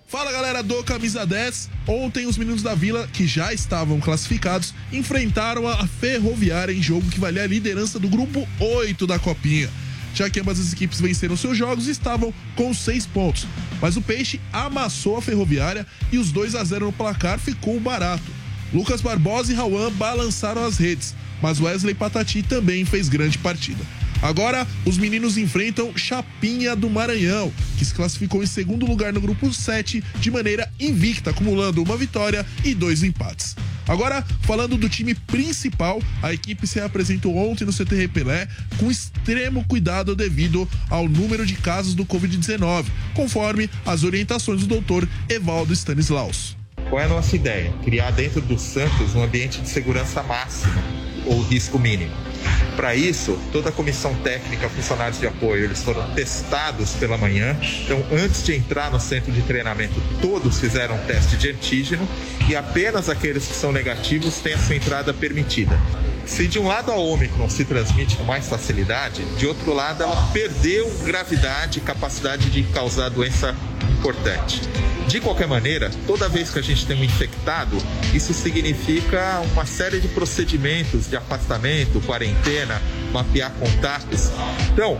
Fala 0.07 0.31
galera 0.31 0.63
do 0.63 0.83
Camisa 0.83 1.23
10. 1.23 1.69
Ontem 1.87 2.25
os 2.25 2.35
meninos 2.35 2.63
da 2.63 2.73
Vila, 2.73 3.07
que 3.13 3.27
já 3.27 3.53
estavam 3.53 3.99
classificados, 3.99 4.73
enfrentaram 4.91 5.67
a 5.67 5.85
Ferroviária 5.85 6.73
em 6.73 6.81
jogo 6.81 7.07
que 7.11 7.19
valia 7.19 7.43
a 7.43 7.47
liderança 7.47 7.99
do 7.99 8.09
grupo 8.09 8.47
8 8.59 9.05
da 9.05 9.19
Copinha. 9.19 9.69
Já 10.15 10.29
que 10.31 10.39
ambas 10.39 10.59
as 10.59 10.73
equipes 10.73 10.99
venceram 10.99 11.37
seus 11.37 11.55
jogos 11.55 11.87
e 11.87 11.91
estavam 11.91 12.33
com 12.55 12.73
seis 12.73 13.05
pontos. 13.05 13.45
Mas 13.79 13.95
o 13.95 14.01
Peixe 14.01 14.41
amassou 14.51 15.15
a 15.15 15.21
Ferroviária 15.21 15.85
e 16.11 16.17
os 16.17 16.31
2 16.31 16.55
a 16.55 16.63
0 16.63 16.87
no 16.87 16.91
placar 16.91 17.37
ficou 17.37 17.79
barato. 17.79 18.31
Lucas 18.73 18.99
Barbosa 18.99 19.51
e 19.51 19.55
Rauan 19.55 19.91
balançaram 19.91 20.65
as 20.65 20.77
redes, 20.77 21.13
mas 21.41 21.61
Wesley 21.61 21.93
Patati 21.93 22.41
também 22.41 22.83
fez 22.83 23.07
grande 23.07 23.37
partida. 23.37 24.00
Agora, 24.21 24.67
os 24.85 24.97
meninos 24.97 25.37
enfrentam 25.37 25.97
Chapinha 25.97 26.75
do 26.75 26.89
Maranhão, 26.89 27.51
que 27.77 27.83
se 27.83 27.93
classificou 27.93 28.43
em 28.43 28.47
segundo 28.47 28.85
lugar 28.85 29.11
no 29.11 29.19
grupo 29.19 29.51
7 29.51 30.03
de 30.19 30.29
maneira 30.29 30.71
invicta, 30.79 31.31
acumulando 31.31 31.81
uma 31.81 31.97
vitória 31.97 32.45
e 32.63 32.75
dois 32.75 33.01
empates. 33.01 33.55
Agora, 33.87 34.23
falando 34.41 34.77
do 34.77 34.87
time 34.87 35.15
principal, 35.15 36.01
a 36.21 36.31
equipe 36.31 36.67
se 36.67 36.79
apresentou 36.79 37.35
ontem 37.35 37.65
no 37.65 37.73
CTR 37.73 38.07
Pelé 38.09 38.47
com 38.77 38.91
extremo 38.91 39.65
cuidado 39.65 40.15
devido 40.15 40.69
ao 40.89 41.09
número 41.09 41.45
de 41.45 41.55
casos 41.55 41.95
do 41.95 42.05
Covid-19, 42.05 42.85
conforme 43.15 43.69
as 43.85 44.03
orientações 44.03 44.61
do 44.61 44.67
doutor 44.67 45.07
Evaldo 45.27 45.73
Stanislaus. 45.73 46.55
Qual 46.89 47.01
é 47.01 47.05
a 47.05 47.09
nossa 47.09 47.35
ideia? 47.35 47.73
Criar 47.83 48.11
dentro 48.11 48.41
do 48.41 48.57
Santos 48.59 49.15
um 49.15 49.23
ambiente 49.23 49.61
de 49.61 49.69
segurança 49.69 50.21
máxima 50.21 50.81
ou 51.25 51.41
risco 51.41 51.79
mínimo. 51.79 52.30
Para 52.75 52.95
isso, 52.95 53.37
toda 53.51 53.69
a 53.69 53.71
comissão 53.71 54.13
técnica, 54.15 54.69
funcionários 54.69 55.19
de 55.19 55.27
apoio, 55.27 55.65
eles 55.65 55.83
foram 55.83 56.09
testados 56.13 56.91
pela 56.91 57.17
manhã. 57.17 57.55
Então, 57.83 58.03
antes 58.11 58.43
de 58.43 58.55
entrar 58.55 58.89
no 58.89 58.99
centro 58.99 59.31
de 59.31 59.41
treinamento, 59.41 60.01
todos 60.21 60.59
fizeram 60.59 60.95
um 60.95 61.05
teste 61.05 61.35
de 61.37 61.49
antígeno 61.49 62.07
e 62.49 62.55
apenas 62.55 63.09
aqueles 63.09 63.45
que 63.45 63.53
são 63.53 63.71
negativos 63.71 64.37
têm 64.37 64.53
a 64.53 64.57
sua 64.57 64.75
entrada 64.75 65.13
permitida. 65.13 65.79
Se 66.25 66.47
de 66.47 66.59
um 66.59 66.67
lado 66.67 66.91
a 66.91 66.95
Omicron 66.95 67.49
se 67.49 67.65
transmite 67.65 68.15
com 68.15 68.23
mais 68.23 68.47
facilidade, 68.47 69.23
de 69.37 69.45
outro 69.45 69.73
lado 69.73 70.03
ela 70.03 70.29
perdeu 70.31 70.89
gravidade 71.03 71.79
e 71.79 71.81
capacidade 71.81 72.49
de 72.49 72.63
causar 72.63 73.09
doença 73.09 73.55
importante. 74.01 74.61
De 75.07 75.21
qualquer 75.21 75.47
maneira, 75.47 75.91
toda 76.07 76.27
vez 76.27 76.49
que 76.49 76.57
a 76.57 76.61
gente 76.61 76.87
tem 76.87 76.99
um 76.99 77.03
infectado, 77.03 77.77
isso 78.13 78.33
significa 78.33 79.39
uma 79.53 79.65
série 79.65 79.99
de 79.99 80.07
procedimentos 80.07 81.07
de 81.07 81.15
afastamento, 81.15 82.01
quarentena, 82.01 82.81
mapear 83.11 83.51
contatos. 83.59 84.31
Então, 84.73 84.99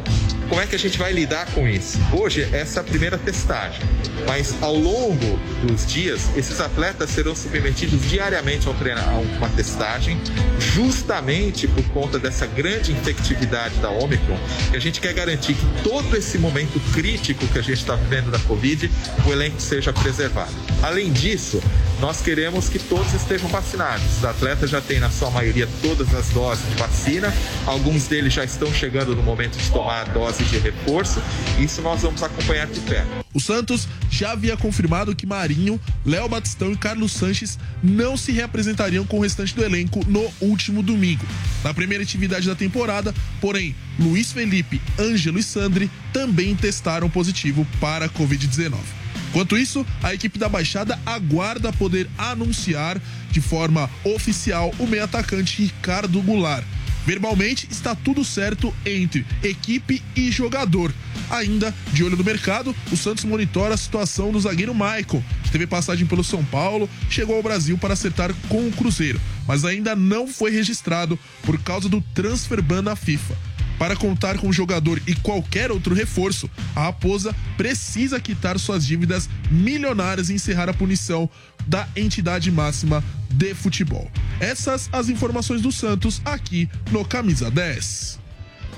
como 0.52 0.60
é 0.60 0.68
que 0.68 0.76
a 0.76 0.80
gente 0.80 0.98
vai 0.98 1.14
lidar 1.14 1.46
com 1.54 1.66
isso? 1.66 1.98
Hoje, 2.12 2.46
essa 2.52 2.80
é 2.80 2.82
a 2.82 2.84
primeira 2.84 3.18
testagem, 3.18 3.80
mas 4.28 4.54
ao 4.62 4.76
longo 4.76 5.40
dos 5.66 5.86
dias, 5.86 6.30
esses 6.36 6.60
atletas 6.60 7.10
serão 7.10 7.34
submetidos 7.34 8.02
diariamente 8.10 8.68
a 8.68 9.18
uma 9.38 9.48
testagem, 9.50 10.20
justamente 10.60 11.70
por 11.70 11.84
conta 11.92 12.20
dessa 12.20 12.46
grande 12.46 12.92
infectividade 12.92 13.76
da 13.76 13.90
Omicron, 13.92 14.38
e 14.74 14.76
a 14.76 14.80
gente 14.80 15.00
quer 15.00 15.14
garantir 15.14 15.54
que 15.54 15.84
todo 15.84 16.18
esse 16.18 16.38
momento 16.38 16.82
crítico 16.92 17.48
que 17.48 17.58
a 17.58 17.64
gente 17.64 17.80
está 17.80 17.96
vivendo 17.96 18.30
da 18.30 18.40
Covid, 18.40 18.92
o 19.26 19.32
elenco 19.32 19.62
seja 19.62 19.94
preservado. 19.94 20.52
Além 20.82 21.14
disso, 21.14 21.62
nós 22.00 22.22
queremos 22.22 22.68
que 22.68 22.80
todos 22.80 23.14
estejam 23.14 23.48
vacinados. 23.50 24.04
Os 24.18 24.26
atletas 24.26 24.72
já 24.72 24.82
têm, 24.82 25.00
na 25.00 25.12
sua 25.12 25.30
maioria, 25.30 25.68
todas 25.80 26.12
as 26.16 26.30
doses 26.30 26.68
de 26.68 26.76
vacina, 26.76 27.32
alguns 27.68 28.08
deles 28.08 28.34
já 28.34 28.44
estão 28.44 28.74
chegando 28.74 29.16
no 29.16 29.22
momento 29.22 29.58
de 29.58 29.70
tomar 29.70 30.02
a 30.02 30.04
dose 30.06 30.44
de 30.46 30.58
reforço, 30.58 31.22
isso 31.60 31.84
nós 31.84 32.02
vamos 32.02 32.24
acompanhar 32.24 32.66
de 32.66 32.80
perto. 32.80 33.22
O 33.32 33.40
Santos 33.40 33.88
já 34.10 34.32
havia 34.32 34.58
confirmado 34.58 35.16
que 35.16 35.28
Marinho, 35.28 35.80
Léo 36.04 36.28
Batistão 36.28 36.72
e 36.72 36.78
Carlos 36.78 37.12
Sanches 37.12 37.60
não 37.84 38.18
se 38.18 38.32
reapresentariam 38.32 39.06
com 39.06 39.20
o 39.20 39.22
restante 39.22 39.56
do 39.56 39.64
elenco 39.64 40.04
no 40.08 40.34
último 40.42 40.82
domingo. 40.82 41.26
Na 41.64 41.74
primeira 41.74 42.04
atividade 42.04 42.48
da 42.48 42.56
temporada, 42.56 43.14
porém, 43.40 43.76
Luiz 44.00 44.32
Felipe, 44.32 44.82
Ângelo 45.00 45.38
e 45.38 45.44
Sandri 45.44 45.92
também 46.12 46.56
testaram 46.56 47.10
positivo 47.10 47.66
para 47.80 48.06
a 48.06 48.10
Covid-19. 48.10 49.01
Enquanto 49.32 49.58
isso, 49.58 49.86
a 50.04 50.14
equipe 50.14 50.38
da 50.38 50.50
Baixada 50.50 51.00
aguarda 51.06 51.72
poder 51.72 52.10
anunciar 52.18 53.02
de 53.32 53.40
forma 53.40 53.90
oficial 54.04 54.74
o 54.78 54.86
meio 54.86 55.06
atacante 55.06 55.64
Ricardo 55.64 56.22
Goulart. 56.22 56.66
Verbalmente 57.06 57.66
está 57.72 57.96
tudo 57.96 58.26
certo 58.26 58.76
entre 58.86 59.26
equipe 59.42 60.04
e 60.18 60.30
jogador. 60.30 60.94
Ainda 61.30 61.74
de 61.94 62.04
olho 62.04 62.18
no 62.18 62.26
mercado, 62.26 62.76
o 62.92 62.98
Santos 62.98 63.24
monitora 63.24 63.74
a 63.74 63.78
situação 63.78 64.34
do 64.34 64.40
zagueiro 64.40 64.76
Maicon, 64.76 65.24
que 65.44 65.50
teve 65.50 65.66
passagem 65.66 66.06
pelo 66.06 66.26
São 66.26 66.44
Paulo, 66.44 66.90
chegou 67.10 67.38
ao 67.38 67.42
Brasil 67.42 67.78
para 67.78 67.94
acertar 67.94 68.34
com 68.50 68.68
o 68.68 68.72
Cruzeiro, 68.74 69.20
mas 69.48 69.64
ainda 69.64 69.96
não 69.96 70.28
foi 70.28 70.52
registrado 70.52 71.18
por 71.44 71.58
causa 71.64 71.88
do 71.88 72.02
transfer 72.14 72.62
ban 72.62 72.84
da 72.84 72.98
FIFA. 72.98 73.51
Para 73.82 73.96
contar 73.96 74.38
com 74.38 74.48
o 74.48 74.54
jogador 74.54 75.02
e 75.08 75.16
qualquer 75.16 75.72
outro 75.72 75.96
reforço, 75.96 76.48
a 76.76 76.82
Raposa 76.82 77.36
precisa 77.58 78.20
quitar 78.20 78.60
suas 78.60 78.86
dívidas 78.86 79.28
milionárias 79.50 80.30
e 80.30 80.36
encerrar 80.36 80.70
a 80.70 80.74
punição 80.74 81.28
da 81.66 81.88
entidade 81.96 82.52
máxima 82.52 83.04
de 83.28 83.56
futebol. 83.56 84.08
Essas 84.40 84.88
as 84.94 85.10
informações 85.10 85.64
do 85.64 85.72
Santos 85.72 86.22
aqui 86.24 86.70
no 86.92 87.04
Camisa 87.04 87.50
10. 87.50 88.20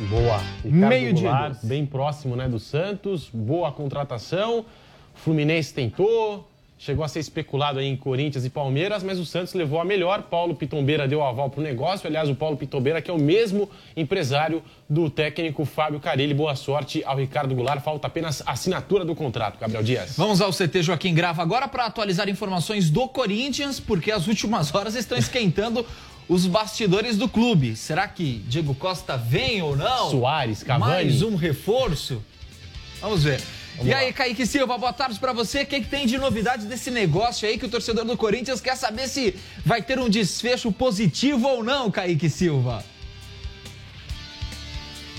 Boa. 0.09 0.37
Ricardo 0.63 0.87
Meio 0.87 1.13
dia 1.13 1.31
Goulart, 1.31 1.57
bem 1.65 1.85
próximo 1.85 2.37
né, 2.37 2.47
do 2.47 2.57
Santos, 2.57 3.29
boa 3.33 3.73
contratação. 3.73 4.65
Fluminense 5.15 5.73
tentou, 5.73 6.49
chegou 6.83 7.05
a 7.05 7.07
ser 7.07 7.19
especulado 7.19 7.79
aí 7.79 7.87
em 7.87 7.95
Corinthians 7.95 8.43
e 8.43 8.49
Palmeiras, 8.49 9.03
mas 9.03 9.17
o 9.17 9.25
Santos 9.25 9.53
levou 9.53 9.79
a 9.79 9.85
melhor. 9.85 10.23
Paulo 10.23 10.53
Pitombeira 10.53 11.07
deu 11.07 11.23
aval 11.23 11.49
para 11.49 11.61
o 11.61 11.63
negócio. 11.63 12.07
Aliás, 12.07 12.29
o 12.29 12.35
Paulo 12.35 12.57
Pitombeira, 12.57 13.01
que 13.01 13.09
é 13.09 13.13
o 13.13 13.17
mesmo 13.17 13.69
empresário 13.95 14.61
do 14.89 15.09
técnico 15.09 15.63
Fábio 15.63 16.01
Carilli. 16.01 16.33
Boa 16.33 16.55
sorte 16.55 17.01
ao 17.05 17.15
Ricardo 17.15 17.55
Goulart. 17.55 17.81
Falta 17.81 18.07
apenas 18.07 18.43
assinatura 18.45 19.05
do 19.05 19.15
contrato, 19.15 19.57
Gabriel 19.57 19.81
Dias. 19.81 20.17
Vamos 20.17 20.41
ao 20.41 20.51
CT 20.51 20.83
Joaquim 20.83 21.13
Grava 21.13 21.41
agora 21.41 21.69
para 21.69 21.85
atualizar 21.85 22.27
informações 22.27 22.89
do 22.89 23.07
Corinthians, 23.07 23.79
porque 23.79 24.11
as 24.11 24.27
últimas 24.27 24.71
horas 24.75 24.95
estão 24.95 25.17
esquentando 25.17 25.85
os 26.27 26.45
bastidores 26.45 27.17
do 27.17 27.29
clube. 27.29 27.77
Será 27.77 28.09
que 28.09 28.43
Diego 28.45 28.75
Costa 28.75 29.15
vem 29.15 29.61
ou 29.61 29.73
não? 29.77 30.11
Soares, 30.11 30.63
Cavani. 30.63 30.91
Mais 30.91 31.21
um 31.21 31.37
reforço? 31.37 32.21
Vamos 32.99 33.23
ver. 33.23 33.41
Vamos 33.77 33.87
e 33.87 33.91
lá. 33.91 33.97
aí, 33.99 34.13
Kaique 34.13 34.45
Silva, 34.45 34.77
boa 34.77 34.93
tarde 34.93 35.19
para 35.19 35.33
você. 35.33 35.61
O 35.61 35.65
que, 35.65 35.81
que 35.81 35.87
tem 35.87 36.05
de 36.05 36.17
novidade 36.17 36.65
desse 36.65 36.91
negócio 36.91 37.47
aí 37.47 37.57
que 37.57 37.65
o 37.65 37.69
torcedor 37.69 38.05
do 38.05 38.15
Corinthians 38.15 38.61
quer 38.61 38.75
saber 38.75 39.07
se 39.07 39.35
vai 39.65 39.81
ter 39.81 39.99
um 39.99 40.09
desfecho 40.09 40.71
positivo 40.71 41.47
ou 41.47 41.63
não, 41.63 41.89
Kaique 41.89 42.29
Silva? 42.29 42.83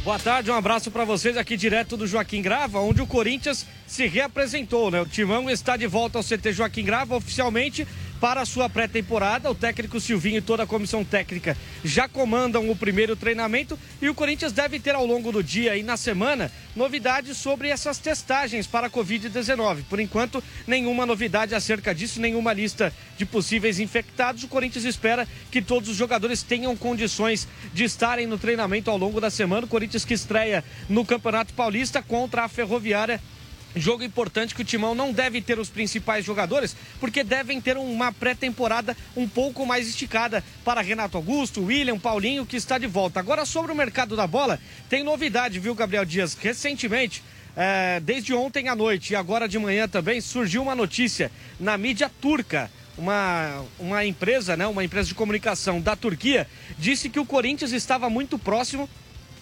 Boa 0.05 0.19
tarde, 0.19 0.51
um 0.51 0.55
abraço 0.55 0.91
para 0.91 1.03
vocês 1.03 1.35
aqui 1.35 1.57
direto 1.57 1.97
do 1.97 2.07
Joaquim 2.07 2.43
Grava, 2.43 2.79
onde 2.79 3.01
o 3.01 3.07
Corinthians 3.07 3.67
se 3.87 4.07
reapresentou, 4.07 4.91
né? 4.91 5.01
O 5.01 5.07
Timão 5.07 5.49
está 5.49 5.79
de 5.79 5.87
volta 5.87 6.19
ao 6.19 6.23
CT 6.23 6.53
Joaquim 6.53 6.85
Grava 6.85 7.17
oficialmente 7.17 7.89
para 8.25 8.41
a 8.41 8.47
sua 8.47 8.71
pré-temporada. 8.71 9.51
O 9.51 9.55
técnico 9.55 10.01
Silvinho 10.01 10.39
e 10.39 10.41
toda 10.41 10.63
a 10.63 10.67
comissão 10.67 11.05
técnica 11.05 11.55
já 11.85 12.09
comandam 12.09 12.71
o 12.71 12.75
primeiro 12.75 13.15
treinamento 13.15 13.79
e 14.01 14.09
o 14.09 14.15
Corinthians 14.15 14.51
deve 14.51 14.81
ter 14.81 14.95
ao 14.95 15.05
longo 15.05 15.31
do 15.31 15.43
dia 15.43 15.77
e 15.77 15.83
na 15.83 15.99
semana 15.99 16.51
novidades 16.75 17.37
sobre 17.37 17.69
essas 17.69 17.99
testagens 17.99 18.67
para 18.67 18.87
a 18.87 18.91
Covid-19. 18.91 19.83
Por 19.91 20.01
enquanto, 20.01 20.43
nenhuma 20.67 21.05
novidade 21.05 21.55
acerca 21.55 21.95
disso, 21.95 22.19
nenhuma 22.19 22.55
lista 22.55 22.95
de 23.19 23.27
possíveis 23.27 23.79
infectados. 23.79 24.43
O 24.43 24.49
Corinthians 24.49 24.87
espera 24.87 25.29
que 25.51 25.61
todos 25.61 25.91
os 25.91 25.97
jogadores 25.97 26.43
tenham 26.43 26.75
condições 26.75 27.47
de 27.75 27.85
estarem 27.85 28.27
no 28.27 28.39
treinamento 28.39 28.91
ao 28.91 28.97
longo 28.97 29.21
da 29.21 29.29
semana. 29.29 29.67
O 29.67 29.69
Corinthians 29.69 30.03
que 30.03 30.15
estreia 30.15 30.65
no 30.89 31.05
Campeonato 31.05 31.53
Paulista 31.53 32.03
contra 32.03 32.45
a 32.45 32.49
Ferroviária 32.49 33.21
Jogo 33.77 34.05
importante 34.05 34.55
que 34.55 34.63
o 34.63 34.65
Timão 34.65 34.95
não 34.95 35.13
deve 35.13 35.41
ter 35.41 35.59
os 35.59 35.69
principais 35.69 36.25
jogadores, 36.25 36.77
porque 37.01 37.25
devem 37.25 37.61
ter 37.61 37.77
uma 37.77 38.13
pré-temporada 38.13 38.97
um 39.17 39.29
pouco 39.29 39.67
mais 39.67 39.89
esticada 39.89 40.45
para 40.65 40.81
Renato 40.81 41.17
Augusto, 41.17 41.65
William, 41.65 41.99
Paulinho, 41.99 42.47
que 42.47 42.57
está 42.57 42.79
de 42.79 42.87
volta. 42.87 43.19
Agora, 43.19 43.45
sobre 43.45 43.73
o 43.73 43.75
mercado 43.75 44.15
da 44.15 44.29
bola, 44.29 44.61
tem 44.89 45.03
novidade, 45.03 45.59
viu, 45.59 45.75
Gabriel 45.75 46.05
Dias? 46.05 46.35
Recentemente, 46.35 47.23
é, 47.57 47.99
desde 47.99 48.33
ontem 48.33 48.69
à 48.69 48.77
noite 48.77 49.13
e 49.13 49.17
agora 49.17 49.49
de 49.49 49.59
manhã 49.59 49.89
também, 49.89 50.21
surgiu 50.21 50.63
uma 50.63 50.77
notícia 50.77 51.31
na 51.59 51.77
mídia 51.77 52.11
turca. 52.21 52.71
Uma, 52.97 53.65
uma 53.77 54.05
empresa, 54.05 54.57
né, 54.57 54.69
uma 54.69 54.85
empresa 54.85 55.09
de 55.09 55.17
comunicação 55.17 55.81
da 55.81 55.97
Turquia, 55.97 56.47
disse 56.79 57.09
que 57.09 57.19
o 57.19 57.27
Corinthians 57.27 57.73
estava 57.73 58.09
muito 58.09 58.39
próximo 58.39 58.89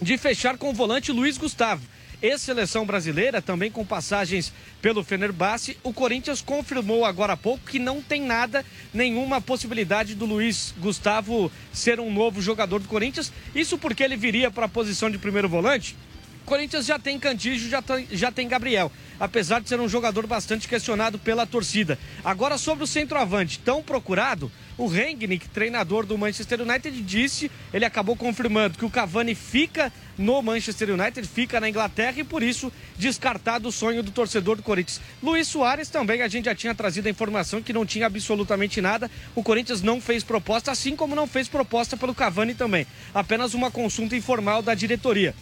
de 0.01 0.17
fechar 0.17 0.57
com 0.57 0.71
o 0.71 0.73
volante 0.73 1.13
Luiz 1.13 1.37
Gustavo 1.37 1.83
ex-seleção 2.23 2.87
brasileira, 2.87 3.43
também 3.43 3.71
com 3.71 3.85
passagens 3.85 4.53
pelo 4.81 5.03
Fenerbahçe. 5.03 5.77
O 5.83 5.93
Corinthians 5.93 6.41
confirmou 6.41 7.05
agora 7.05 7.33
há 7.33 7.37
pouco 7.37 7.69
que 7.69 7.79
não 7.79 8.01
tem 8.01 8.23
nada, 8.23 8.65
nenhuma 8.95 9.41
possibilidade 9.41 10.15
do 10.15 10.25
Luiz 10.25 10.73
Gustavo 10.79 11.51
ser 11.73 11.99
um 11.99 12.13
novo 12.13 12.41
jogador 12.41 12.79
do 12.79 12.89
Corinthians. 12.89 13.33
Isso 13.55 13.77
porque 13.77 14.03
ele 14.03 14.17
viria 14.17 14.51
para 14.51 14.67
a 14.67 14.69
posição 14.69 15.11
de 15.11 15.19
primeiro 15.19 15.49
volante. 15.49 15.97
Corinthians 16.45 16.87
já 16.87 16.99
tem 16.99 17.19
Cantígio, 17.19 17.71
já 17.71 17.81
tem, 17.81 18.07
já 18.11 18.33
tem 18.33 18.49
Gabriel, 18.49 18.91
apesar 19.19 19.61
de 19.61 19.69
ser 19.69 19.81
um 19.81 19.89
jogador 19.89 20.27
bastante 20.27 20.69
questionado 20.69 21.19
pela 21.19 21.47
torcida. 21.47 21.99
Agora, 22.25 22.59
sobre 22.59 22.85
o 22.85 22.87
centroavante 22.87 23.59
tão 23.59 23.83
procurado, 23.83 24.51
o 24.77 24.87
Rengnick, 24.87 25.49
treinador 25.49 26.05
do 26.05 26.19
Manchester 26.19 26.63
United, 26.63 27.01
disse, 27.03 27.51
ele 27.73 27.85
acabou 27.85 28.17
confirmando 28.17 28.77
que 28.77 28.85
o 28.85 28.91
Cavani 28.91 29.35
fica 29.35 29.93
no 30.19 30.43
Manchester 30.43 30.91
United, 30.91 31.27
fica 31.29 31.61
na 31.61 31.69
Inglaterra 31.69 32.19
e 32.19 32.25
por 32.25 32.43
isso 32.43 32.73
descartado 32.99 33.69
o 33.69 33.73
sonho 33.73 34.03
do 34.03 34.11
torcedor 34.11 34.57
do 34.57 34.63
Corinthians. 34.63 35.01
Luiz 35.23 35.49
Soares 35.49 35.89
também, 35.89 36.23
a 36.23 36.29
gente 36.29 36.47
já 36.47 36.55
tinha 36.55 36.75
trazido 36.75 37.07
a 37.07 37.11
informação 37.11 37.63
que 37.63 37.73
não 37.73 37.87
tinha 37.87 38.07
absolutamente 38.07 38.81
nada. 38.81 39.11
O 39.35 39.43
Corinthians 39.43 39.83
não 39.83 40.01
fez 40.01 40.25
proposta, 40.25 40.73
assim 40.73 40.97
como 40.97 41.15
não 41.15 41.27
fez 41.27 41.49
proposta 41.49 41.97
pelo 41.97 42.15
Cavani 42.15 42.55
também. 42.55 42.87
Apenas 43.15 43.55
uma 43.55 43.71
consulta 43.71 44.17
informal 44.17 44.63
da 44.63 44.75
diretoria 44.75 45.35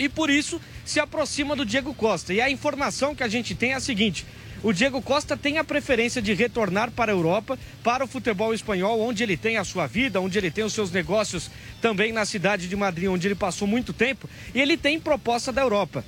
e 0.00 0.08
por 0.08 0.30
isso 0.30 0.60
se 0.84 0.98
aproxima 0.98 1.54
do 1.54 1.64
Diego 1.64 1.94
Costa. 1.94 2.32
E 2.32 2.40
a 2.40 2.50
informação 2.50 3.14
que 3.14 3.22
a 3.22 3.28
gente 3.28 3.54
tem 3.54 3.72
é 3.72 3.74
a 3.74 3.80
seguinte: 3.80 4.26
o 4.62 4.72
Diego 4.72 5.00
Costa 5.02 5.36
tem 5.36 5.58
a 5.58 5.64
preferência 5.64 6.22
de 6.22 6.32
retornar 6.32 6.90
para 6.90 7.12
a 7.12 7.14
Europa, 7.14 7.58
para 7.84 8.02
o 8.02 8.08
futebol 8.08 8.54
espanhol, 8.54 8.98
onde 9.00 9.22
ele 9.22 9.36
tem 9.36 9.58
a 9.58 9.64
sua 9.64 9.86
vida, 9.86 10.20
onde 10.20 10.38
ele 10.38 10.50
tem 10.50 10.64
os 10.64 10.72
seus 10.72 10.90
negócios 10.90 11.50
também 11.82 12.12
na 12.12 12.24
cidade 12.24 12.66
de 12.66 12.74
Madrid, 12.74 13.10
onde 13.10 13.28
ele 13.28 13.34
passou 13.34 13.68
muito 13.68 13.92
tempo, 13.92 14.28
e 14.54 14.60
ele 14.60 14.76
tem 14.76 14.98
proposta 14.98 15.52
da 15.52 15.60
Europa 15.60 16.02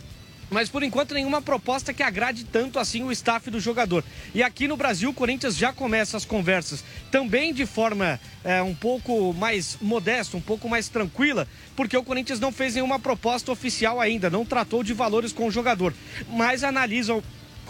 mas 0.52 0.68
por 0.68 0.82
enquanto 0.82 1.14
nenhuma 1.14 1.40
proposta 1.40 1.92
que 1.92 2.02
agrade 2.02 2.44
tanto 2.44 2.78
assim 2.78 3.02
o 3.02 3.10
staff 3.10 3.50
do 3.50 3.58
jogador. 3.58 4.04
E 4.34 4.42
aqui 4.42 4.68
no 4.68 4.76
Brasil, 4.76 5.10
o 5.10 5.14
Corinthians 5.14 5.56
já 5.56 5.72
começa 5.72 6.16
as 6.16 6.24
conversas 6.24 6.84
também 7.10 7.52
de 7.52 7.64
forma 7.66 8.20
é, 8.44 8.62
um 8.62 8.74
pouco 8.74 9.32
mais 9.32 9.78
modesta, 9.80 10.36
um 10.36 10.40
pouco 10.40 10.68
mais 10.68 10.88
tranquila, 10.88 11.48
porque 11.74 11.96
o 11.96 12.04
Corinthians 12.04 12.38
não 12.38 12.52
fez 12.52 12.74
nenhuma 12.74 12.98
proposta 12.98 13.50
oficial 13.50 14.00
ainda, 14.00 14.28
não 14.28 14.44
tratou 14.44 14.82
de 14.82 14.92
valores 14.92 15.32
com 15.32 15.46
o 15.46 15.50
jogador, 15.50 15.94
mas 16.28 16.62
analisam 16.62 17.22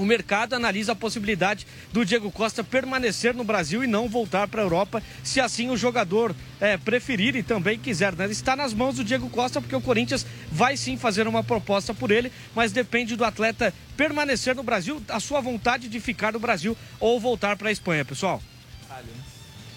o 0.03 0.07
mercado 0.07 0.55
analisa 0.55 0.93
a 0.93 0.97
possibilidade 0.97 1.65
do 1.93 2.05
Diego 2.05 2.31
Costa 2.31 2.65
permanecer 2.65 3.33
no 3.35 3.45
Brasil 3.45 3.85
e 3.85 3.87
não 3.87 4.09
voltar 4.09 4.49
para 4.49 4.61
a 4.61 4.65
Europa, 4.65 5.01
se 5.23 5.41
assim 5.41 5.71
o 5.71 5.77
jogador 5.77 6.35
é, 6.61 6.77
preferir 6.77 7.37
e 7.37 7.43
também 7.43 7.79
quiser. 7.79 8.13
Né? 8.17 8.27
Está 8.27 8.57
nas 8.57 8.75
mãos 8.75 8.97
do 8.97 9.05
Diego 9.05 9.31
Costa, 9.31 9.61
porque 9.61 9.77
o 9.77 9.81
Corinthians 9.81 10.27
vai 10.51 10.77
sim 10.77 10.97
fazer 10.97 11.29
uma 11.29 11.45
proposta 11.45 11.95
por 11.95 12.11
ele, 12.11 12.33
mas 12.55 12.73
depende 12.73 13.15
do 13.15 13.25
atleta 13.25 13.73
permanecer 13.97 14.57
no 14.57 14.65
Brasil, 14.65 15.01
a 15.09 15.21
sua 15.21 15.41
vontade 15.41 15.89
de 15.89 16.01
ficar 16.01 16.33
no 16.33 16.41
Brasil 16.41 16.77
ou 16.99 17.21
voltar 17.21 17.57
para 17.57 17.69
a 17.69 17.73
Espanha, 17.73 18.05
pessoal. 18.05 18.43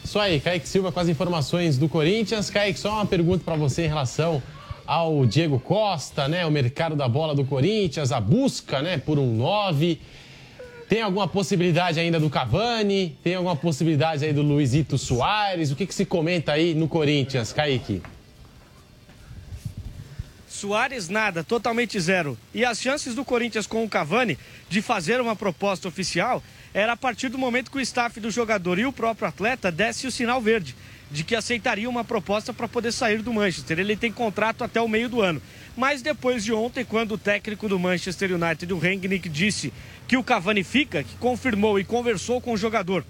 Isso 0.04 0.20
aí, 0.20 0.40
Kaique 0.40 0.68
Silva 0.68 0.92
com 0.92 1.00
as 1.00 1.08
informações 1.08 1.78
do 1.78 1.88
Corinthians. 1.88 2.50
Kaique, 2.50 2.80
só 2.80 2.94
uma 2.94 3.06
pergunta 3.06 3.44
para 3.44 3.56
você 3.56 3.86
em 3.86 3.88
relação 3.88 4.42
ao 4.86 5.26
Diego 5.26 5.60
Costa, 5.60 6.28
né? 6.28 6.46
O 6.46 6.52
mercado 6.52 6.96
da 6.96 7.08
bola 7.08 7.34
do 7.34 7.44
Corinthians, 7.44 8.12
a 8.12 8.20
busca, 8.20 8.82
né, 8.82 8.98
por 8.98 9.18
um 9.18 9.36
9. 9.36 10.00
Tem 10.88 11.02
alguma 11.02 11.28
possibilidade 11.28 12.00
ainda 12.00 12.20
do 12.20 12.30
Cavani? 12.30 13.18
Tem 13.24 13.36
alguma 13.36 13.56
possibilidade 13.56 14.24
aí 14.24 14.32
do 14.32 14.44
Luizito 14.44 14.98
Soares? 14.98 15.72
O 15.72 15.76
que, 15.76 15.88
que 15.88 15.96
se 15.96 16.06
comenta 16.06 16.52
aí 16.52 16.76
no 16.76 16.88
Corinthians, 16.88 17.52
Kaique? 17.52 18.04
Soares 20.48 21.10
nada, 21.10 21.44
totalmente 21.44 22.00
zero. 22.00 22.38
E 22.54 22.64
as 22.64 22.80
chances 22.80 23.16
do 23.16 23.26
Corinthians 23.26 23.68
com 23.68 23.84
o 23.84 23.90
Cavani 23.90 24.38
de 24.70 24.82
fazer 24.82 25.20
uma 25.20 25.36
proposta 25.36 25.88
oficial 25.88 26.42
era 26.74 26.94
a 26.94 26.98
partir 26.98 27.30
do 27.30 27.38
momento 27.38 27.72
que 27.72 27.78
o 27.78 27.82
staff 27.82 28.20
do 28.20 28.30
jogador 28.30 28.78
e 28.78 28.86
o 28.86 28.94
próprio 28.94 29.28
atleta 29.28 29.72
desse 29.72 30.08
o 30.08 30.12
sinal 30.12 30.40
verde 30.40 30.76
de 31.12 31.24
que 31.24 31.36
aceitaria 31.36 31.90
uma 31.90 32.04
proposta 32.04 32.54
para 32.54 32.68
poder 32.68 32.92
sair 32.92 33.22
do 33.22 33.34
Manchester. 33.34 33.80
Ele 33.80 33.96
tem 33.96 34.12
contrato 34.12 34.64
até 34.64 34.82
o 34.82 34.88
meio 34.88 35.10
do 35.10 35.22
ano. 35.22 35.42
Mas 35.78 36.02
depois 36.02 36.44
de 36.44 36.54
ontem, 36.54 36.86
quando 36.86 37.14
o 37.14 37.18
técnico 37.18 37.68
do 37.68 37.80
Manchester 37.80 38.32
United, 38.34 38.74
o 38.74 38.78
Rangnick, 38.78 39.30
disse 39.30 39.74
que 40.08 40.18
o 40.18 40.24
Cavani 40.24 40.64
fica, 40.64 41.04
que 41.04 41.16
confirmou 41.18 41.80
e 41.80 41.84
conversou 41.84 42.40
com 42.40 42.54
o 42.54 42.58
jogador 42.58 43.06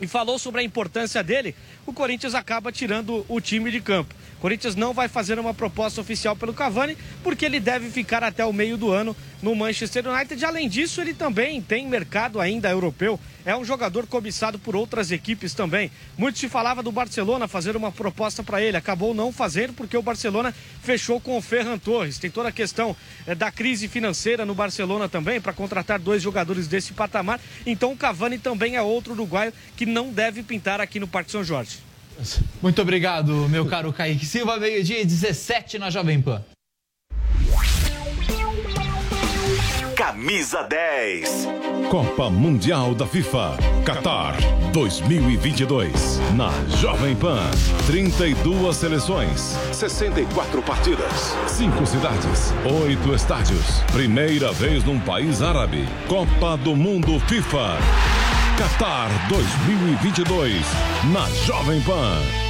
e 0.00 0.06
falou 0.06 0.38
sobre 0.38 0.60
a 0.60 0.64
importância 0.64 1.22
dele, 1.22 1.54
o 1.84 1.92
Corinthians 1.92 2.34
acaba 2.34 2.70
tirando 2.70 3.24
o 3.28 3.40
time 3.40 3.70
de 3.70 3.80
campo. 3.80 4.14
Corinthians 4.40 4.76
não 4.76 4.94
vai 4.94 5.08
fazer 5.08 5.38
uma 5.38 5.52
proposta 5.52 6.00
oficial 6.00 6.36
pelo 6.36 6.54
Cavani, 6.54 6.96
porque 7.22 7.44
ele 7.44 7.58
deve 7.58 7.90
ficar 7.90 8.22
até 8.22 8.44
o 8.44 8.52
meio 8.52 8.76
do 8.76 8.90
ano 8.90 9.16
no 9.42 9.54
Manchester 9.54 10.06
United. 10.08 10.44
Além 10.44 10.68
disso, 10.68 11.00
ele 11.00 11.14
também 11.14 11.60
tem 11.60 11.86
mercado 11.86 12.40
ainda 12.40 12.70
europeu. 12.70 13.18
É 13.44 13.56
um 13.56 13.64
jogador 13.64 14.06
cobiçado 14.06 14.58
por 14.58 14.76
outras 14.76 15.10
equipes 15.10 15.54
também. 15.54 15.90
Muito 16.16 16.38
se 16.38 16.48
falava 16.48 16.82
do 16.82 16.92
Barcelona 16.92 17.48
fazer 17.48 17.76
uma 17.76 17.90
proposta 17.90 18.42
para 18.42 18.60
ele. 18.60 18.76
Acabou 18.76 19.14
não 19.14 19.32
fazendo 19.32 19.72
porque 19.72 19.96
o 19.96 20.02
Barcelona 20.02 20.54
fechou 20.82 21.20
com 21.20 21.36
o 21.36 21.40
Ferran 21.40 21.78
Torres. 21.78 22.18
Tem 22.18 22.30
toda 22.30 22.50
a 22.50 22.52
questão 22.52 22.94
é, 23.26 23.34
da 23.34 23.50
crise 23.50 23.88
financeira 23.88 24.44
no 24.44 24.54
Barcelona 24.54 25.08
também 25.08 25.40
para 25.40 25.52
contratar 25.52 25.98
dois 25.98 26.22
jogadores 26.22 26.68
desse 26.68 26.92
patamar. 26.92 27.40
Então 27.64 27.92
o 27.92 27.96
Cavani 27.96 28.38
também 28.38 28.76
é 28.76 28.82
outro 28.82 29.14
uruguaio 29.14 29.52
que 29.76 29.86
não 29.86 30.12
deve 30.12 30.42
pintar 30.42 30.80
aqui 30.80 31.00
no 31.00 31.08
Parque 31.08 31.30
São 31.30 31.42
Jorge. 31.42 31.87
Muito 32.60 32.82
obrigado, 32.82 33.32
meu 33.48 33.66
caro 33.66 33.92
Kaique 33.92 34.26
Silva. 34.26 34.58
Meio-dia 34.58 35.04
17 35.04 35.78
na 35.78 35.90
Jovem 35.90 36.20
Pan. 36.20 36.42
Camisa 39.96 40.62
10. 40.62 41.48
Copa 41.90 42.30
Mundial 42.30 42.94
da 42.94 43.06
FIFA. 43.06 43.56
Qatar 43.84 44.36
2022. 44.72 46.20
Na 46.36 46.50
Jovem 46.76 47.16
Pan. 47.16 47.50
32 47.86 48.76
seleções. 48.76 49.56
64 49.72 50.62
partidas. 50.62 51.36
5 51.46 51.86
cidades. 51.86 52.52
8 52.64 53.14
estádios. 53.14 53.80
Primeira 53.92 54.52
vez 54.52 54.84
num 54.84 55.00
país 55.00 55.42
árabe. 55.42 55.84
Copa 56.08 56.56
do 56.56 56.76
Mundo 56.76 57.18
FIFA. 57.20 57.78
Qatar 58.58 59.08
2022. 59.28 60.60
Na 61.12 61.28
Jovem 61.46 61.80
Pan. 61.82 62.47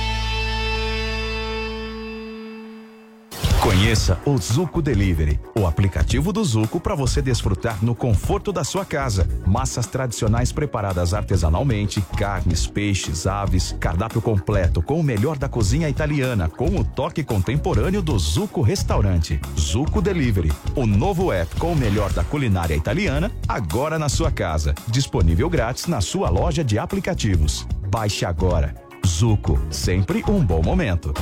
Conheça 3.69 4.19
o 4.25 4.39
Zuco 4.39 4.81
Delivery, 4.81 5.39
o 5.55 5.67
aplicativo 5.67 6.33
do 6.33 6.43
Zuco 6.43 6.81
para 6.81 6.95
você 6.95 7.21
desfrutar 7.21 7.85
no 7.85 7.95
conforto 7.95 8.51
da 8.51 8.65
sua 8.65 8.83
casa. 8.83 9.29
Massas 9.47 9.87
tradicionais 9.87 10.51
preparadas 10.51 11.13
artesanalmente, 11.13 12.01
carnes, 12.17 12.67
peixes, 12.67 13.27
aves, 13.27 13.77
cardápio 13.79 14.23
completo 14.23 14.81
com 14.81 14.99
o 14.99 15.03
melhor 15.03 15.37
da 15.37 15.51
cozinha 15.51 15.87
italiana, 15.87 16.49
com 16.49 16.81
o 16.81 16.83
toque 16.83 17.23
contemporâneo 17.23 18.01
do 18.01 18.19
Zuco 18.19 18.63
Restaurante. 18.63 19.39
Zuco 19.61 20.01
Delivery, 20.01 20.51
o 20.75 20.87
novo 20.87 21.31
app 21.31 21.55
com 21.57 21.73
o 21.73 21.77
melhor 21.77 22.11
da 22.15 22.25
culinária 22.25 22.75
italiana, 22.75 23.31
agora 23.47 23.99
na 23.99 24.09
sua 24.09 24.31
casa. 24.31 24.75
Disponível 24.87 25.51
grátis 25.51 25.89
na 25.89 26.01
sua 26.01 26.31
loja 26.31 26.65
de 26.65 26.79
aplicativos. 26.79 27.69
Baixe 27.91 28.25
agora. 28.25 28.75
Zuco, 29.07 29.61
sempre 29.71 30.25
um 30.27 30.43
bom 30.43 30.63
momento. 30.63 31.13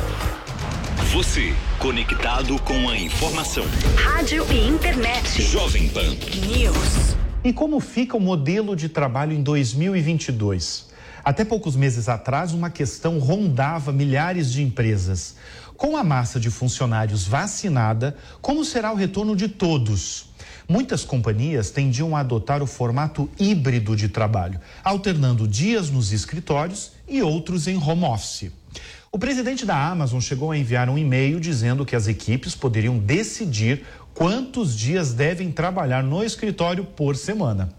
Você, 1.13 1.55
conectado 1.87 2.61
com 2.63 2.89
a 2.89 2.99
informação. 2.99 3.65
Rádio 3.97 4.45
e 4.53 4.67
internet. 4.67 5.41
Jovem 5.41 5.89
Pan. 5.89 6.17
News. 6.49 7.15
E 7.45 7.53
como 7.53 7.79
fica 7.79 8.17
o 8.17 8.21
modelo 8.21 8.75
de 8.75 8.89
trabalho 8.89 9.33
em 9.33 9.41
2022? 9.41 10.89
Até 11.25 11.45
poucos 11.45 11.77
meses 11.77 12.09
atrás, 12.09 12.53
uma 12.53 12.71
questão 12.71 13.21
rondava 13.21 13.93
milhares 13.93 14.51
de 14.51 14.65
empresas. 14.65 15.37
Com 15.77 15.97
a 15.97 16.03
massa 16.03 16.41
de 16.41 16.51
funcionários 16.51 17.25
vacinada, 17.25 18.17
como 18.43 18.65
será 18.65 18.93
o 18.93 18.97
retorno 18.97 19.37
de 19.37 19.47
todos? 19.47 20.31
Muitas 20.69 21.05
companhias 21.05 21.71
tendiam 21.71 22.17
a 22.17 22.21
adotar 22.21 22.65
o 22.65 22.67
formato 22.67 23.31
híbrido 23.39 23.95
de 23.95 24.09
trabalho, 24.09 24.59
alternando 24.83 25.47
dias 25.47 25.89
nos 25.89 26.13
escritórios 26.13 26.91
e 27.07 27.23
outros 27.23 27.69
em 27.69 27.77
home 27.77 28.07
office. 28.07 28.51
O 29.17 29.19
presidente 29.19 29.65
da 29.65 29.75
Amazon 29.75 30.21
chegou 30.21 30.51
a 30.51 30.59
enviar 30.59 30.91
um 30.91 30.99
e-mail 30.99 31.41
dizendo 31.41 31.87
que 31.87 31.97
as 31.97 32.07
equipes 32.07 32.55
poderiam 32.55 32.99
decidir 32.99 33.83
quantos 34.13 34.77
dias 34.77 35.15
devem 35.15 35.51
trabalhar 35.51 36.03
no 36.03 36.23
escritório 36.23 36.85
por 36.85 37.17
semana. 37.17 37.73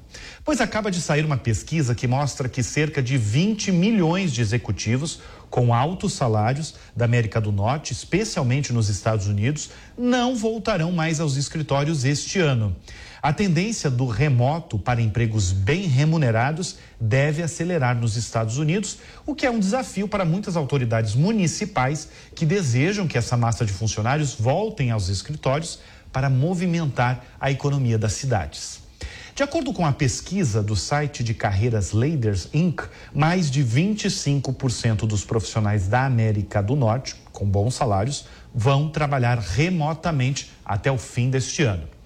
Pois 0.44 0.60
acaba 0.60 0.90
de 0.90 1.00
sair 1.00 1.24
uma 1.24 1.38
pesquisa 1.38 1.94
que 1.94 2.08
mostra 2.08 2.50
que 2.50 2.64
cerca 2.64 3.04
de 3.04 3.20
20 3.20 3.72
milhões 3.72 4.34
de 4.34 4.42
executivos 4.42 5.20
com 5.48 5.72
altos 5.72 6.14
salários 6.14 6.74
da 6.96 7.06
América 7.06 7.40
do 7.40 7.52
Norte, 7.52 7.94
especialmente 7.94 8.74
nos 8.74 8.90
Estados 8.90 9.28
Unidos, 9.28 9.70
não 9.96 10.36
voltarão 10.36 10.92
mais 10.92 11.20
aos 11.20 11.38
escritórios 11.38 12.04
este 12.04 12.40
ano. 12.40 12.76
A 13.22 13.34
tendência 13.34 13.90
do 13.90 14.06
remoto 14.06 14.78
para 14.78 15.02
empregos 15.02 15.52
bem 15.52 15.88
remunerados 15.88 16.78
deve 17.02 17.42
acelerar 17.42 17.96
nos 17.96 18.16
Estados 18.16 18.58
Unidos, 18.60 19.00
o 19.26 19.34
que 19.34 19.46
é 19.46 19.50
um 19.50 19.60
desafio 19.60 20.08
para 20.08 20.24
muitas 20.24 20.56
autoridades 20.56 21.16
municipais 21.16 22.10
que 22.36 22.46
desejam 22.46 23.08
que 23.08 23.18
essa 23.18 23.36
massa 23.36 23.66
de 23.66 23.74
funcionários 23.74 24.36
voltem 24.36 24.92
aos 24.92 25.10
escritórios 25.10 25.80
para 26.12 26.30
movimentar 26.30 27.26
a 27.40 27.50
economia 27.50 27.98
das 27.98 28.14
cidades. 28.14 28.86
De 29.34 29.44
acordo 29.44 29.74
com 29.74 29.86
a 29.86 29.92
pesquisa 29.92 30.64
do 30.64 30.76
site 30.76 31.24
de 31.24 31.34
carreiras 31.34 31.94
Leaders 31.94 32.50
Inc., 32.54 32.82
mais 33.14 33.52
de 33.52 33.64
25% 33.64 35.08
dos 35.08 35.24
profissionais 35.24 35.88
da 35.88 36.06
América 36.06 36.62
do 36.62 36.76
Norte, 36.76 37.16
com 37.32 37.46
bons 37.46 37.76
salários, 37.76 38.26
vão 38.54 38.90
trabalhar 38.90 39.38
remotamente 39.38 40.52
até 40.66 40.92
o 40.92 40.98
fim 40.98 41.30
deste 41.30 41.64
ano. 41.64 41.97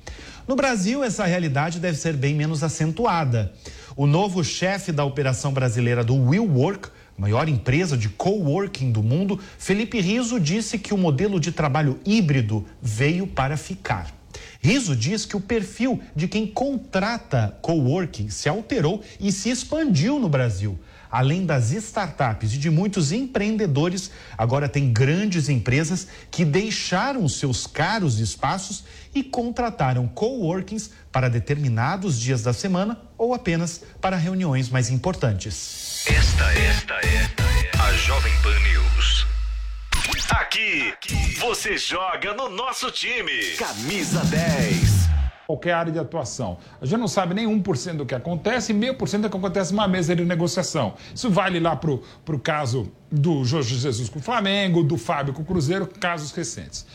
No 0.52 0.56
Brasil, 0.58 1.02
essa 1.02 1.24
realidade 1.24 1.80
deve 1.80 1.98
ser 1.98 2.12
bem 2.12 2.36
menos 2.36 2.62
acentuada. 2.62 3.54
O 3.96 4.06
novo 4.06 4.44
chefe 4.44 4.92
da 4.92 5.06
operação 5.06 5.54
brasileira 5.54 6.04
do 6.04 6.14
WillWork, 6.14 6.90
maior 7.18 7.48
empresa 7.48 7.96
de 7.96 8.10
coworking 8.10 8.92
do 8.92 9.02
mundo, 9.02 9.40
Felipe 9.58 10.02
Riso, 10.02 10.42
disse 10.42 10.78
que 10.78 10.94
o 10.94 10.98
modelo 10.98 11.40
de 11.40 11.54
trabalho 11.54 12.02
híbrido 12.06 12.66
veio 12.82 13.26
para 13.26 13.56
ficar. 13.56 14.14
Riso 14.62 14.95
diz 14.95 15.26
que 15.26 15.36
o 15.36 15.41
perfil 15.41 16.00
de 16.15 16.28
quem 16.28 16.45
contrata 16.45 17.58
coworking 17.62 18.30
se 18.30 18.47
alterou 18.47 19.04
e 19.19 19.32
se 19.32 19.50
expandiu 19.50 20.19
no 20.19 20.30
Brasil. 20.30 20.80
Além 21.10 21.45
das 21.45 21.71
startups 21.71 22.54
e 22.54 22.58
de 22.58 22.69
muitos 22.69 23.12
empreendedores, 23.12 24.12
agora 24.38 24.69
tem 24.69 24.93
grandes 24.93 25.50
empresas 25.50 26.08
que 26.30 26.45
deixaram 26.45 27.28
seus 27.28 27.67
caros 27.67 28.19
espaços 28.19 28.86
e 29.13 29.21
contrataram 29.21 30.08
coworkings 30.08 30.91
para 31.12 31.30
determinados 31.30 32.17
dias 32.17 32.43
da 32.43 32.54
semana 32.54 32.97
ou 33.17 33.34
apenas 33.34 33.82
para 34.00 34.15
reuniões 34.15 34.69
mais 34.69 34.89
importantes. 34.89 36.06
Esta, 36.08 36.54
esta 36.54 36.93
é 36.93 37.30
a 37.78 37.93
Jovem 37.93 38.34
Pan 38.41 38.58
News. 38.60 39.31
Aqui, 40.32 40.93
você 41.39 41.78
joga 41.78 42.34
no 42.34 42.50
nosso 42.50 42.91
time. 42.91 43.32
Camisa 43.58 44.19
10. 44.26 45.10
Qualquer 45.47 45.74
área 45.74 45.91
de 45.91 46.00
atuação. 46.00 46.58
A 46.82 46.86
gente 46.86 47.00
não 47.00 47.08
sabe 47.08 47.34
nem 47.34 47.47
1% 47.47 47.97
do 47.97 48.06
que 48.06 48.13
acontece 48.13 48.71
e 48.71 48.76
meio 48.76 48.95
por 48.95 49.08
cento 49.08 49.24
do 49.24 49.30
que 49.30 49.38
acontece 49.38 49.74
numa 49.74 49.88
mesa 49.88 50.15
de 50.15 50.24
negociação. 50.26 50.95
Isso 51.13 51.30
vale 51.30 51.60
lá 51.60 51.76
para 51.76 51.91
o 51.91 52.39
caso 52.39 52.91
do 53.12 53.43
Jorge 53.45 53.78
Jesus 53.78 54.10
com 54.10 54.19
o 54.19 54.21
Flamengo, 54.21 54.84
do 54.84 54.97
Fábio 54.97 55.34
com 55.34 55.41
o 55.41 55.45
Cruzeiro, 55.45 55.88
casos 55.88 56.32
recentes 56.32 56.86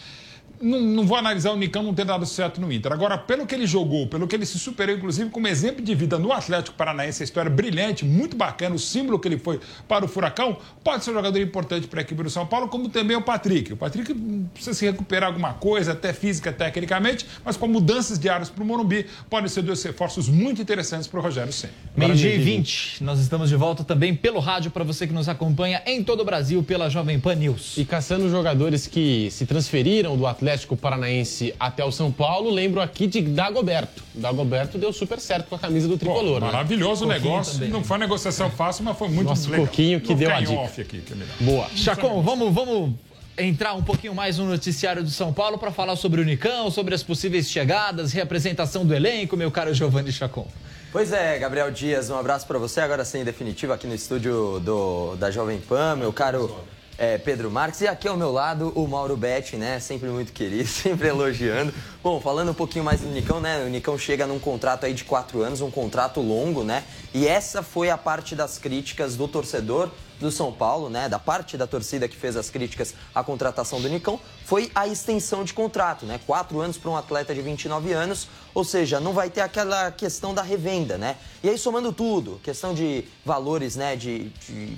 não, 0.60 0.80
não, 0.80 1.06
vou 1.06 1.16
analisar 1.16 1.52
o 1.52 1.56
Nicão 1.56 1.82
não 1.82 1.94
ter 1.94 2.04
dado 2.04 2.24
certo 2.24 2.60
no 2.60 2.72
Inter. 2.72 2.92
Agora, 2.92 3.18
pelo 3.18 3.46
que 3.46 3.54
ele 3.54 3.66
jogou, 3.66 4.06
pelo 4.06 4.26
que 4.26 4.34
ele 4.34 4.46
se 4.46 4.58
superou, 4.58 4.96
inclusive 4.96 5.30
como 5.30 5.46
exemplo 5.46 5.84
de 5.84 5.94
vida 5.94 6.18
no 6.18 6.32
Atlético 6.32 6.76
Paranaense, 6.76 7.22
a 7.22 7.24
história 7.24 7.50
brilhante, 7.50 8.04
muito 8.04 8.36
bacana, 8.36 8.74
o 8.74 8.78
símbolo 8.78 9.18
que 9.18 9.28
ele 9.28 9.38
foi 9.38 9.60
para 9.86 10.04
o 10.04 10.08
Furacão, 10.08 10.56
pode 10.82 11.04
ser 11.04 11.10
um 11.10 11.14
jogador 11.14 11.38
importante 11.40 11.86
para 11.86 12.00
a 12.00 12.02
equipe 12.02 12.22
do 12.22 12.30
São 12.30 12.46
Paulo, 12.46 12.68
como 12.68 12.88
também 12.88 13.16
o 13.16 13.22
Patrick. 13.22 13.72
O 13.72 13.76
Patrick 13.76 14.14
precisa 14.52 14.74
se 14.74 14.86
recuperar 14.86 15.28
alguma 15.28 15.52
coisa, 15.54 15.92
até 15.92 16.12
física, 16.12 16.52
tecnicamente, 16.52 17.26
mas 17.44 17.56
com 17.56 17.68
mudanças 17.68 18.18
diárias 18.18 18.48
para 18.48 18.62
o 18.62 18.66
Morumbi, 18.66 19.06
podem 19.28 19.48
ser 19.48 19.62
dois 19.62 19.82
reforços 19.82 20.28
muito 20.28 20.62
interessantes 20.62 21.06
para 21.06 21.20
o 21.20 21.22
Rogério 21.22 21.52
Senna. 21.52 21.72
Meio-dia 21.94 22.34
e 22.34 22.38
20, 22.38 23.04
nós 23.04 23.20
estamos 23.20 23.48
de 23.48 23.56
volta 23.56 23.84
também 23.84 24.14
pelo 24.14 24.40
rádio 24.40 24.70
para 24.70 24.84
você 24.84 25.06
que 25.06 25.12
nos 25.12 25.28
acompanha 25.28 25.82
em 25.86 26.02
todo 26.02 26.20
o 26.20 26.24
Brasil 26.24 26.62
pela 26.62 26.88
Jovem 26.88 27.20
Pan 27.20 27.34
News. 27.34 27.76
E 27.76 27.84
caçando 27.84 28.30
jogadores 28.30 28.86
que 28.86 29.28
se 29.30 29.44
transferiram 29.44 30.16
do 30.16 30.26
Atlético 30.26 30.45
Atlético 30.46 30.76
Paranaense 30.76 31.52
até 31.58 31.84
o 31.84 31.90
São 31.90 32.12
Paulo, 32.12 32.50
lembro 32.50 32.80
aqui 32.80 33.08
de 33.08 33.20
Dagoberto. 33.20 34.00
Dagoberto 34.14 34.78
deu 34.78 34.92
super 34.92 35.18
certo 35.18 35.48
com 35.48 35.56
a 35.56 35.58
camisa 35.58 35.88
do 35.88 35.98
tricolor. 35.98 36.38
Pô, 36.38 36.46
maravilhoso 36.46 37.04
o 37.04 37.08
né? 37.08 37.14
negócio. 37.14 37.54
Também. 37.54 37.68
Não 37.68 37.82
foi 37.82 37.96
uma 37.96 38.04
negociação 38.04 38.48
fácil, 38.48 38.84
mas 38.84 38.96
foi 38.96 39.08
muito 39.08 39.26
Nosso 39.26 39.50
legal. 39.50 39.66
Coquinho 39.66 40.00
que 40.00 40.08
Vou 40.08 40.16
deu 40.16 40.32
a 40.32 40.40
dica. 40.40 40.52
Off 40.52 40.80
aqui, 40.80 41.00
que 41.00 41.12
é 41.12 41.16
melhor. 41.16 41.34
Boa. 41.40 41.66
Chacon, 41.74 42.22
vamos, 42.22 42.54
vamos 42.54 42.94
entrar 43.36 43.74
um 43.74 43.82
pouquinho 43.82 44.14
mais 44.14 44.38
no 44.38 44.46
noticiário 44.46 45.02
do 45.02 45.10
São 45.10 45.32
Paulo 45.32 45.58
para 45.58 45.72
falar 45.72 45.96
sobre 45.96 46.20
o 46.20 46.24
Nicão, 46.24 46.70
sobre 46.70 46.94
as 46.94 47.02
possíveis 47.02 47.50
chegadas, 47.50 48.12
representação 48.12 48.86
do 48.86 48.94
elenco, 48.94 49.36
meu 49.36 49.50
caro 49.50 49.74
Giovanni 49.74 50.12
Chacon. 50.12 50.46
Pois 50.92 51.12
é, 51.12 51.36
Gabriel 51.40 51.72
Dias, 51.72 52.08
um 52.08 52.16
abraço 52.16 52.46
para 52.46 52.58
você, 52.58 52.80
agora 52.80 53.04
sim, 53.04 53.24
definitivo, 53.24 53.72
aqui 53.72 53.88
no 53.88 53.94
estúdio 53.94 54.60
do, 54.60 55.16
da 55.16 55.28
Jovem 55.30 55.58
Pan, 55.58 55.96
meu 55.96 56.12
caro 56.12 56.64
é, 56.98 57.18
Pedro 57.18 57.50
Marques. 57.50 57.80
E 57.80 57.88
aqui 57.88 58.08
ao 58.08 58.16
meu 58.16 58.30
lado, 58.32 58.72
o 58.74 58.86
Mauro 58.86 59.16
Betti, 59.16 59.56
né? 59.56 59.78
Sempre 59.80 60.08
muito 60.08 60.32
querido, 60.32 60.66
sempre 60.68 61.08
elogiando. 61.08 61.72
Bom, 62.02 62.20
falando 62.20 62.50
um 62.50 62.54
pouquinho 62.54 62.84
mais 62.84 63.00
do 63.00 63.08
Nicão, 63.08 63.40
né? 63.40 63.64
O 63.64 63.68
Nicão 63.68 63.98
chega 63.98 64.26
num 64.26 64.38
contrato 64.38 64.86
aí 64.86 64.94
de 64.94 65.04
quatro 65.04 65.42
anos, 65.42 65.60
um 65.60 65.70
contrato 65.70 66.20
longo, 66.20 66.62
né? 66.62 66.84
E 67.12 67.26
essa 67.26 67.62
foi 67.62 67.90
a 67.90 67.98
parte 67.98 68.34
das 68.34 68.58
críticas 68.58 69.16
do 69.16 69.26
torcedor 69.26 69.90
do 70.18 70.30
São 70.30 70.50
Paulo, 70.50 70.88
né? 70.88 71.08
Da 71.08 71.18
parte 71.18 71.56
da 71.56 71.66
torcida 71.66 72.08
que 72.08 72.16
fez 72.16 72.36
as 72.36 72.48
críticas 72.48 72.94
à 73.14 73.22
contratação 73.22 73.80
do 73.80 73.88
Nicão, 73.88 74.18
foi 74.44 74.70
a 74.74 74.86
extensão 74.86 75.44
de 75.44 75.52
contrato, 75.52 76.06
né? 76.06 76.18
Quatro 76.26 76.60
anos 76.60 76.78
para 76.78 76.90
um 76.90 76.96
atleta 76.96 77.34
de 77.34 77.42
29 77.42 77.92
anos, 77.92 78.28
ou 78.54 78.64
seja, 78.64 78.98
não 78.98 79.12
vai 79.12 79.28
ter 79.28 79.42
aquela 79.42 79.90
questão 79.90 80.32
da 80.32 80.42
revenda, 80.42 80.96
né? 80.96 81.16
E 81.42 81.50
aí, 81.50 81.58
somando 81.58 81.92
tudo, 81.92 82.40
questão 82.42 82.72
de 82.72 83.04
valores, 83.24 83.76
né? 83.76 83.96
de, 83.96 84.30
de 84.30 84.76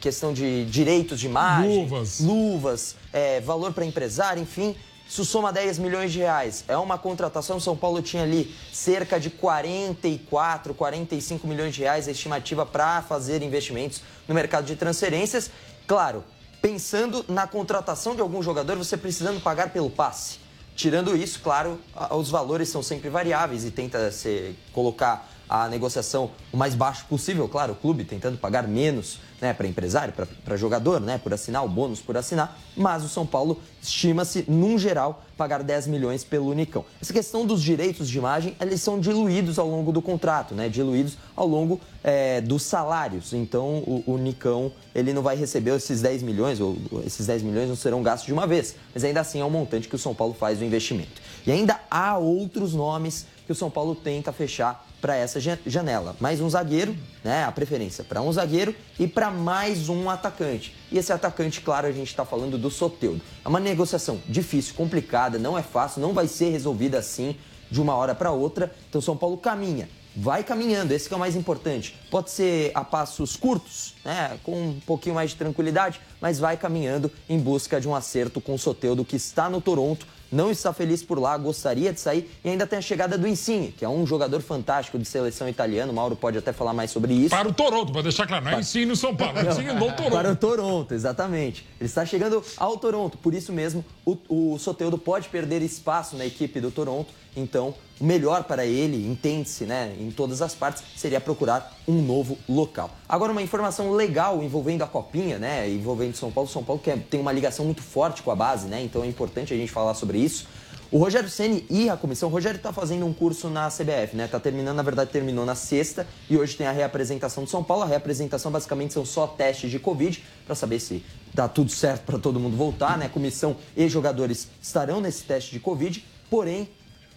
questão 0.00 0.32
de 0.32 0.64
direitos 0.64 1.20
de 1.20 1.26
imagem, 1.26 1.82
luvas, 1.82 2.20
luvas 2.20 2.96
é, 3.12 3.40
valor 3.40 3.72
para 3.72 3.84
empresário, 3.84 4.42
enfim. 4.42 4.74
Isso 5.08 5.24
soma 5.24 5.52
10 5.52 5.78
milhões 5.78 6.12
de 6.12 6.18
reais. 6.18 6.64
É 6.66 6.76
uma 6.76 6.98
contratação. 6.98 7.60
São 7.60 7.76
Paulo 7.76 8.02
tinha 8.02 8.24
ali 8.24 8.52
cerca 8.72 9.20
de 9.20 9.30
44, 9.30 10.74
45 10.74 11.46
milhões 11.46 11.74
de 11.74 11.82
reais 11.82 12.08
a 12.08 12.10
estimativa 12.10 12.66
para 12.66 13.02
fazer 13.02 13.40
investimentos 13.42 14.02
no 14.26 14.34
mercado 14.34 14.64
de 14.64 14.74
transferências. 14.74 15.48
Claro, 15.86 16.24
pensando 16.60 17.24
na 17.28 17.46
contratação 17.46 18.16
de 18.16 18.20
algum 18.20 18.42
jogador, 18.42 18.76
você 18.76 18.96
precisando 18.96 19.40
pagar 19.40 19.70
pelo 19.70 19.88
passe. 19.88 20.38
Tirando 20.74 21.16
isso, 21.16 21.40
claro, 21.40 21.80
os 22.10 22.28
valores 22.28 22.68
são 22.68 22.82
sempre 22.82 23.08
variáveis 23.08 23.64
e 23.64 23.70
tenta 23.70 24.10
se 24.10 24.54
colocar 24.72 25.30
a 25.48 25.68
negociação 25.68 26.30
o 26.52 26.56
mais 26.56 26.74
baixo 26.74 27.06
possível, 27.08 27.48
claro, 27.48 27.72
o 27.72 27.76
clube 27.76 28.04
tentando 28.04 28.38
pagar 28.38 28.66
menos 28.66 29.18
né, 29.40 29.52
para 29.52 29.66
empresário, 29.66 30.14
para 30.44 30.56
jogador, 30.56 31.00
né, 31.00 31.18
por 31.18 31.32
assinar, 31.32 31.64
o 31.64 31.68
bônus 31.68 32.00
por 32.00 32.16
assinar, 32.16 32.58
mas 32.76 33.04
o 33.04 33.08
São 33.08 33.26
Paulo 33.26 33.60
estima-se, 33.82 34.44
num 34.48 34.78
geral, 34.78 35.22
pagar 35.36 35.62
10 35.62 35.88
milhões 35.88 36.24
pelo 36.24 36.50
Unicão. 36.50 36.84
Essa 37.00 37.12
questão 37.12 37.44
dos 37.44 37.62
direitos 37.62 38.08
de 38.08 38.16
imagem, 38.16 38.56
eles 38.60 38.80
são 38.80 38.98
diluídos 38.98 39.58
ao 39.58 39.68
longo 39.68 39.92
do 39.92 40.00
contrato, 40.00 40.54
né, 40.54 40.68
diluídos 40.68 41.18
ao 41.34 41.46
longo 41.46 41.80
é, 42.02 42.40
dos 42.40 42.62
salários. 42.62 43.32
Então, 43.34 43.78
o, 43.86 44.02
o 44.06 44.14
Unicão, 44.14 44.72
ele 44.94 45.12
não 45.12 45.22
vai 45.22 45.36
receber 45.36 45.76
esses 45.76 46.00
10 46.00 46.22
milhões, 46.22 46.60
ou 46.60 46.76
esses 47.04 47.26
10 47.26 47.42
milhões 47.42 47.68
não 47.68 47.76
serão 47.76 48.02
gastos 48.02 48.26
de 48.26 48.32
uma 48.32 48.46
vez, 48.46 48.74
mas 48.94 49.04
ainda 49.04 49.20
assim 49.20 49.40
é 49.40 49.44
um 49.44 49.50
montante 49.50 49.88
que 49.88 49.94
o 49.94 49.98
São 49.98 50.14
Paulo 50.14 50.34
faz 50.34 50.58
do 50.58 50.64
investimento. 50.64 51.20
E 51.46 51.52
ainda 51.52 51.78
há 51.90 52.16
outros 52.16 52.72
nomes 52.72 53.26
que 53.44 53.52
o 53.52 53.54
São 53.54 53.70
Paulo 53.70 53.94
tenta 53.94 54.32
fechar 54.32 54.84
para 55.00 55.16
essa 55.16 55.38
janela. 55.66 56.16
Mais 56.20 56.40
um 56.40 56.48
zagueiro, 56.48 56.96
né? 57.22 57.44
A 57.44 57.52
preferência 57.52 58.04
para 58.04 58.22
um 58.22 58.32
zagueiro 58.32 58.74
e 58.98 59.06
para 59.06 59.30
mais 59.30 59.88
um 59.88 60.08
atacante. 60.08 60.74
E 60.90 60.98
esse 60.98 61.12
atacante, 61.12 61.60
claro, 61.60 61.86
a 61.86 61.92
gente 61.92 62.08
está 62.08 62.24
falando 62.24 62.58
do 62.58 62.70
Soteudo. 62.70 63.20
É 63.44 63.48
uma 63.48 63.60
negociação 63.60 64.20
difícil, 64.28 64.74
complicada, 64.74 65.38
não 65.38 65.56
é 65.56 65.62
fácil, 65.62 66.00
não 66.00 66.12
vai 66.12 66.26
ser 66.28 66.50
resolvida 66.50 66.98
assim 66.98 67.36
de 67.70 67.80
uma 67.80 67.94
hora 67.94 68.14
para 68.14 68.30
outra. 68.30 68.72
Então 68.88 69.00
São 69.00 69.16
Paulo 69.16 69.36
caminha, 69.36 69.88
vai 70.16 70.42
caminhando, 70.42 70.92
esse 70.92 71.12
é 71.12 71.16
o 71.16 71.18
mais 71.18 71.36
importante. 71.36 71.94
Pode 72.10 72.30
ser 72.30 72.70
a 72.74 72.82
passos 72.82 73.36
curtos, 73.36 73.94
né, 74.04 74.38
com 74.42 74.68
um 74.68 74.80
pouquinho 74.80 75.14
mais 75.14 75.30
de 75.30 75.36
tranquilidade, 75.36 76.00
mas 76.20 76.38
vai 76.38 76.56
caminhando 76.56 77.10
em 77.28 77.38
busca 77.38 77.80
de 77.80 77.88
um 77.88 77.94
acerto 77.94 78.40
com 78.40 78.54
o 78.54 78.58
Soteudo, 78.58 79.04
que 79.04 79.16
está 79.16 79.50
no 79.50 79.60
Toronto, 79.60 80.06
não 80.30 80.50
está 80.50 80.72
feliz 80.72 81.02
por 81.02 81.18
lá, 81.18 81.36
gostaria 81.36 81.92
de 81.92 82.00
sair 82.00 82.30
e 82.44 82.50
ainda 82.50 82.66
tem 82.66 82.78
a 82.78 82.82
chegada 82.82 83.16
do 83.16 83.26
Insigne, 83.26 83.72
que 83.72 83.84
é 83.84 83.88
um 83.88 84.06
jogador 84.06 84.40
fantástico 84.40 84.98
de 84.98 85.04
seleção 85.04 85.48
italiana. 85.48 85.92
O 85.92 85.94
Mauro 85.94 86.16
pode 86.16 86.38
até 86.38 86.52
falar 86.52 86.72
mais 86.72 86.90
sobre 86.90 87.14
isso. 87.14 87.30
Para 87.30 87.48
o 87.48 87.52
Toronto, 87.52 87.92
para 87.92 88.02
deixar 88.02 88.26
claro, 88.26 88.44
não 88.44 88.52
é 88.52 88.60
Insigne 88.60 88.86
no 88.86 88.96
São 88.96 89.14
Paulo, 89.14 89.38
é 89.38 89.48
Insigne 89.48 89.72
no 89.72 89.92
Toronto. 89.92 90.10
Para 90.10 90.32
o 90.32 90.36
Toronto, 90.36 90.94
exatamente. 90.94 91.66
Ele 91.80 91.86
está 91.86 92.04
chegando 92.04 92.42
ao 92.56 92.76
Toronto, 92.76 93.18
por 93.18 93.34
isso 93.34 93.52
mesmo 93.52 93.84
o, 94.04 94.16
o 94.28 94.58
Soteudo 94.58 94.98
pode 94.98 95.28
perder 95.28 95.62
espaço 95.62 96.16
na 96.16 96.26
equipe 96.26 96.60
do 96.60 96.70
Toronto. 96.70 97.12
Então, 97.36 97.74
o 98.00 98.04
melhor 98.04 98.44
para 98.44 98.64
ele, 98.66 99.06
entende-se, 99.06 99.64
né, 99.64 99.94
em 99.98 100.10
todas 100.10 100.42
as 100.42 100.54
partes, 100.54 100.82
seria 100.96 101.20
procurar 101.20 101.74
um 101.88 102.02
novo 102.02 102.36
local. 102.48 102.90
Agora, 103.08 103.32
uma 103.32 103.42
informação 103.42 103.92
legal 103.92 104.42
envolvendo 104.42 104.82
a 104.82 104.86
Copinha, 104.86 105.38
né, 105.38 105.68
envolvendo 105.68 106.14
São 106.14 106.30
Paulo. 106.30 106.48
São 106.48 106.62
Paulo 106.62 106.80
que 106.80 106.90
é, 106.90 106.96
tem 106.96 107.20
uma 107.20 107.32
ligação 107.32 107.64
muito 107.64 107.82
forte 107.82 108.22
com 108.22 108.30
a 108.30 108.36
base, 108.36 108.68
né, 108.68 108.82
então 108.82 109.02
é 109.02 109.06
importante 109.06 109.54
a 109.54 109.56
gente 109.56 109.72
falar 109.72 109.94
sobre 109.94 110.18
isso. 110.18 110.46
O 110.90 110.98
Rogério 110.98 111.28
Ceni 111.28 111.66
e 111.68 111.90
a 111.90 111.96
comissão, 111.96 112.28
o 112.28 112.32
Rogério 112.32 112.58
está 112.58 112.72
fazendo 112.72 113.04
um 113.04 113.12
curso 113.12 113.50
na 113.50 113.68
CBF, 113.68 114.14
né? 114.14 114.28
Tá 114.28 114.38
terminando, 114.38 114.76
na 114.76 114.84
verdade, 114.84 115.10
terminou 115.10 115.44
na 115.44 115.56
sexta 115.56 116.06
e 116.30 116.36
hoje 116.36 116.56
tem 116.56 116.64
a 116.64 116.70
reapresentação 116.70 117.42
de 117.42 117.50
São 117.50 117.64
Paulo. 117.64 117.82
A 117.82 117.86
reapresentação 117.86 118.52
basicamente 118.52 118.94
são 118.94 119.04
só 119.04 119.26
testes 119.26 119.68
de 119.68 119.80
Covid 119.80 120.22
para 120.46 120.54
saber 120.54 120.78
se 120.78 121.04
dá 121.34 121.48
tudo 121.48 121.72
certo 121.72 122.04
para 122.04 122.20
todo 122.20 122.38
mundo 122.38 122.56
voltar, 122.56 122.96
né? 122.96 123.08
Comissão 123.08 123.56
e 123.76 123.88
jogadores 123.88 124.48
estarão 124.62 125.00
nesse 125.00 125.24
teste 125.24 125.50
de 125.50 125.58
Covid, 125.58 126.04
porém 126.30 126.68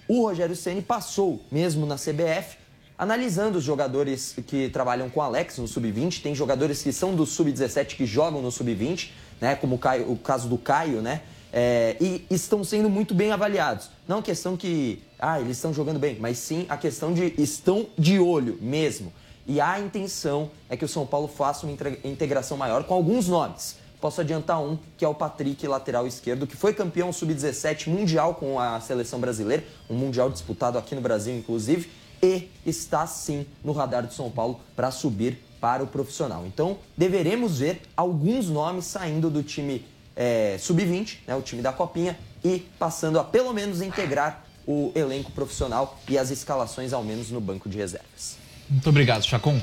o 0.09 0.23
Rogério 0.23 0.55
Ceni 0.55 0.81
passou 0.81 1.39
mesmo 1.51 1.85
na 1.85 1.95
CBF 1.95 2.57
analisando 2.99 3.59
os 3.59 3.63
jogadores 3.63 4.35
que 4.45 4.67
trabalham 4.67 5.09
com 5.09 5.21
Alex 5.21 5.57
no 5.57 5.69
sub-20. 5.69 6.21
Tem 6.21 6.35
jogadores 6.35 6.83
que 6.83 6.91
são 6.91 7.15
do 7.15 7.25
sub-17 7.25 7.95
que 7.95 8.05
jogam 8.05 8.41
no 8.41 8.51
sub-20, 8.51 9.11
né? 9.39 9.55
Como 9.55 9.75
o, 9.75 9.79
Caio, 9.79 10.11
o 10.11 10.17
caso 10.17 10.49
do 10.49 10.57
Caio, 10.57 11.01
né? 11.01 11.21
É, 11.53 11.95
e 12.01 12.25
estão 12.29 12.61
sendo 12.61 12.89
muito 12.89 13.15
bem 13.15 13.31
avaliados. 13.31 13.89
Não 14.05 14.19
a 14.19 14.21
questão 14.21 14.57
que, 14.57 15.01
ah, 15.17 15.39
eles 15.39 15.55
estão 15.55 15.73
jogando 15.73 15.97
bem, 15.97 16.17
mas 16.19 16.37
sim 16.37 16.65
a 16.67 16.75
questão 16.75 17.13
de 17.13 17.33
estão 17.37 17.87
de 17.97 18.19
olho 18.19 18.57
mesmo. 18.61 19.13
E 19.47 19.61
a 19.61 19.79
intenção 19.79 20.51
é 20.69 20.75
que 20.75 20.83
o 20.83 20.87
São 20.87 21.05
Paulo 21.07 21.27
faça 21.27 21.65
uma 21.65 21.75
integração 22.03 22.57
maior 22.57 22.83
com 22.83 22.93
alguns 22.93 23.29
nomes. 23.29 23.77
Posso 23.99 24.21
adiantar 24.21 24.61
um, 24.61 24.77
que 24.97 25.03
é 25.03 25.07
o 25.07 25.13
Patrick, 25.13 25.67
lateral 25.67 26.07
esquerdo, 26.07 26.47
que 26.47 26.55
foi 26.55 26.73
campeão 26.73 27.11
sub-17 27.11 27.87
mundial 27.87 28.35
com 28.35 28.57
a 28.57 28.79
seleção 28.79 29.19
brasileira, 29.19 29.63
um 29.89 29.95
mundial 29.95 30.29
disputado 30.29 30.77
aqui 30.77 30.95
no 30.95 31.01
Brasil, 31.01 31.35
inclusive, 31.35 31.89
e 32.23 32.49
está 32.65 33.05
sim 33.05 33.45
no 33.63 33.73
radar 33.73 34.07
do 34.07 34.13
São 34.13 34.31
Paulo 34.31 34.61
para 34.75 34.89
subir 34.89 35.37
para 35.59 35.83
o 35.83 35.87
profissional. 35.87 36.45
Então, 36.45 36.77
deveremos 36.95 37.59
ver 37.59 37.81
alguns 37.95 38.49
nomes 38.49 38.85
saindo 38.85 39.29
do 39.29 39.43
time 39.43 39.85
é, 40.15 40.57
sub-20, 40.57 41.19
né, 41.27 41.35
o 41.35 41.41
time 41.41 41.61
da 41.61 41.73
Copinha, 41.73 42.17
e 42.43 42.59
passando 42.79 43.19
a 43.19 43.23
pelo 43.23 43.53
menos 43.53 43.81
integrar 43.81 44.45
o 44.65 44.93
elenco 44.95 45.31
profissional 45.31 45.99
e 46.07 46.17
as 46.17 46.29
escalações, 46.29 46.93
ao 46.93 47.03
menos 47.03 47.31
no 47.31 47.41
banco 47.41 47.67
de 47.67 47.77
reservas. 47.77 48.37
Muito 48.69 48.87
obrigado, 48.89 49.25
Chacon. 49.25 49.59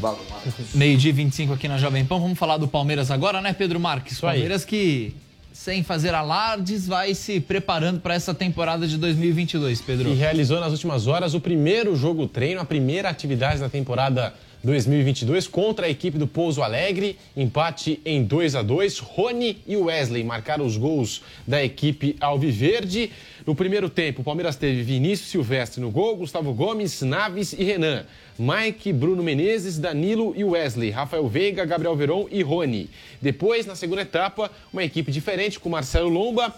Meio-dia 0.75 1.13
25 1.13 1.53
aqui 1.53 1.69
na 1.69 1.79
Jovem 1.79 2.05
Pan. 2.05 2.19
Vamos 2.19 2.39
falar 2.39 2.57
do 2.57 2.67
Palmeiras 2.67 3.11
agora, 3.11 3.41
né, 3.41 3.53
Pedro 3.53 3.79
Marques? 3.79 4.21
Palmeiras 4.21 4.65
que, 4.65 5.15
sem 5.53 5.85
fazer 5.85 6.13
alardes, 6.13 6.89
vai 6.89 7.15
se 7.15 7.39
preparando 7.39 8.01
para 8.01 8.15
essa 8.15 8.35
temporada 8.35 8.87
de 8.87 8.99
2022, 8.99 9.81
Pedro. 9.81 10.09
E 10.09 10.15
realizou 10.15 10.61
nas 10.61 10.73
últimas 10.73 11.07
horas 11.07 11.35
o 11.35 11.41
primeiro 11.41 11.95
jogo 11.95 12.27
treino, 12.27 12.61
a 12.61 12.65
primeira 12.65 13.09
atividade 13.09 13.61
da 13.61 13.69
temporada 13.69 14.35
2022 14.67 15.47
contra 15.47 15.87
a 15.87 15.89
equipe 15.89 16.19
do 16.19 16.27
Pouso 16.27 16.61
Alegre. 16.61 17.17
Empate 17.37 18.01
em 18.05 18.25
2 18.25 18.57
a 18.57 18.63
2 18.63 18.99
Rony 18.99 19.59
e 19.65 19.77
Wesley 19.77 20.25
marcaram 20.25 20.67
os 20.67 20.77
gols 20.77 21.23
da 21.47 21.63
equipe 21.63 22.17
Alviverde. 22.21 23.13
No 23.47 23.55
primeiro 23.55 23.89
tempo, 23.89 24.23
o 24.23 24.25
Palmeiras 24.25 24.57
teve 24.57 24.83
Vinícius 24.83 25.31
Silvestre 25.31 25.81
no 25.81 25.89
gol, 25.89 26.17
Gustavo 26.17 26.53
Gomes, 26.53 27.01
Naves 27.03 27.53
e 27.53 27.63
Renan. 27.63 28.05
Mike, 28.37 28.93
Bruno 28.93 29.23
Menezes, 29.23 29.79
Danilo 29.79 30.35
e 30.37 30.43
Wesley, 30.43 30.91
Rafael 30.91 31.29
Veiga, 31.29 31.65
Gabriel 31.65 31.95
Veron 31.95 32.27
e 32.29 32.43
Rony. 32.43 32.91
Depois, 33.23 33.67
na 33.67 33.77
segunda 33.77 34.03
etapa, 34.03 34.51
uma 34.73 34.83
equipe 34.83 35.13
diferente 35.13 35.61
com 35.61 35.69
Marcelo 35.69 36.09
Lomba, 36.09 36.53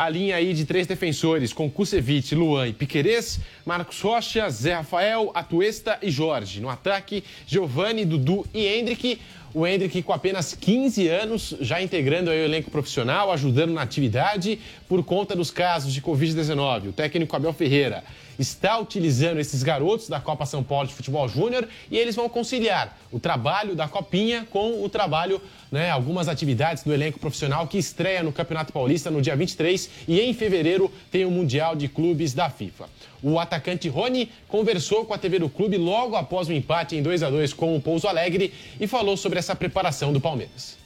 a 0.00 0.08
linha 0.08 0.36
aí 0.36 0.54
de 0.54 0.64
três 0.64 0.86
defensores 0.86 1.52
com 1.52 1.70
Kusevich, 1.70 2.34
Luan 2.34 2.68
e 2.68 2.72
Piquerez, 2.72 3.38
Marcos 3.66 4.00
Rocha, 4.00 4.48
Zé 4.48 4.72
Rafael, 4.72 5.30
Atuesta 5.34 5.98
e 6.00 6.10
Jorge. 6.10 6.58
No 6.58 6.70
ataque, 6.70 7.22
Giovanni, 7.46 8.06
Dudu 8.06 8.46
e 8.54 8.66
Hendrick. 8.66 9.20
O 9.52 9.66
Hendrick, 9.66 10.02
com 10.02 10.12
apenas 10.12 10.54
15 10.54 11.08
anos, 11.08 11.56
já 11.60 11.82
integrando 11.82 12.30
o 12.30 12.32
elenco 12.32 12.70
profissional, 12.70 13.32
ajudando 13.32 13.72
na 13.72 13.82
atividade 13.82 14.60
por 14.88 15.02
conta 15.02 15.34
dos 15.34 15.50
casos 15.50 15.92
de 15.92 16.00
Covid-19. 16.00 16.90
O 16.90 16.92
técnico 16.92 17.34
Abel 17.34 17.52
Ferreira 17.52 18.04
está 18.38 18.78
utilizando 18.78 19.40
esses 19.40 19.64
garotos 19.64 20.08
da 20.08 20.20
Copa 20.20 20.46
São 20.46 20.62
Paulo 20.62 20.86
de 20.86 20.94
Futebol 20.94 21.28
Júnior 21.28 21.68
e 21.90 21.98
eles 21.98 22.14
vão 22.14 22.28
conciliar 22.28 22.96
o 23.10 23.18
trabalho 23.18 23.74
da 23.74 23.88
Copinha 23.88 24.46
com 24.50 24.84
o 24.84 24.88
trabalho, 24.88 25.42
né, 25.70 25.90
algumas 25.90 26.28
atividades 26.28 26.84
do 26.84 26.92
elenco 26.92 27.18
profissional 27.18 27.66
que 27.66 27.76
estreia 27.76 28.22
no 28.22 28.32
Campeonato 28.32 28.72
Paulista 28.72 29.10
no 29.10 29.20
dia 29.20 29.34
23 29.34 29.90
e 30.06 30.20
em 30.20 30.32
fevereiro 30.32 30.90
tem 31.10 31.24
o 31.24 31.30
Mundial 31.30 31.74
de 31.74 31.88
Clubes 31.88 32.32
da 32.32 32.48
FIFA. 32.48 32.88
O 33.22 33.38
atacante 33.38 33.88
Rony 33.88 34.30
conversou 34.48 35.04
com 35.04 35.12
a 35.12 35.18
TV 35.18 35.38
do 35.38 35.48
clube 35.48 35.76
logo 35.76 36.16
após 36.16 36.48
o 36.48 36.52
empate 36.52 36.96
em 36.96 37.02
2 37.02 37.22
a 37.22 37.30
2 37.30 37.52
com 37.52 37.76
o 37.76 37.80
Pouso 37.80 38.08
Alegre 38.08 38.52
e 38.78 38.86
falou 38.86 39.16
sobre 39.16 39.38
essa 39.38 39.54
preparação 39.54 40.12
do 40.12 40.20
Palmeiras. 40.20 40.78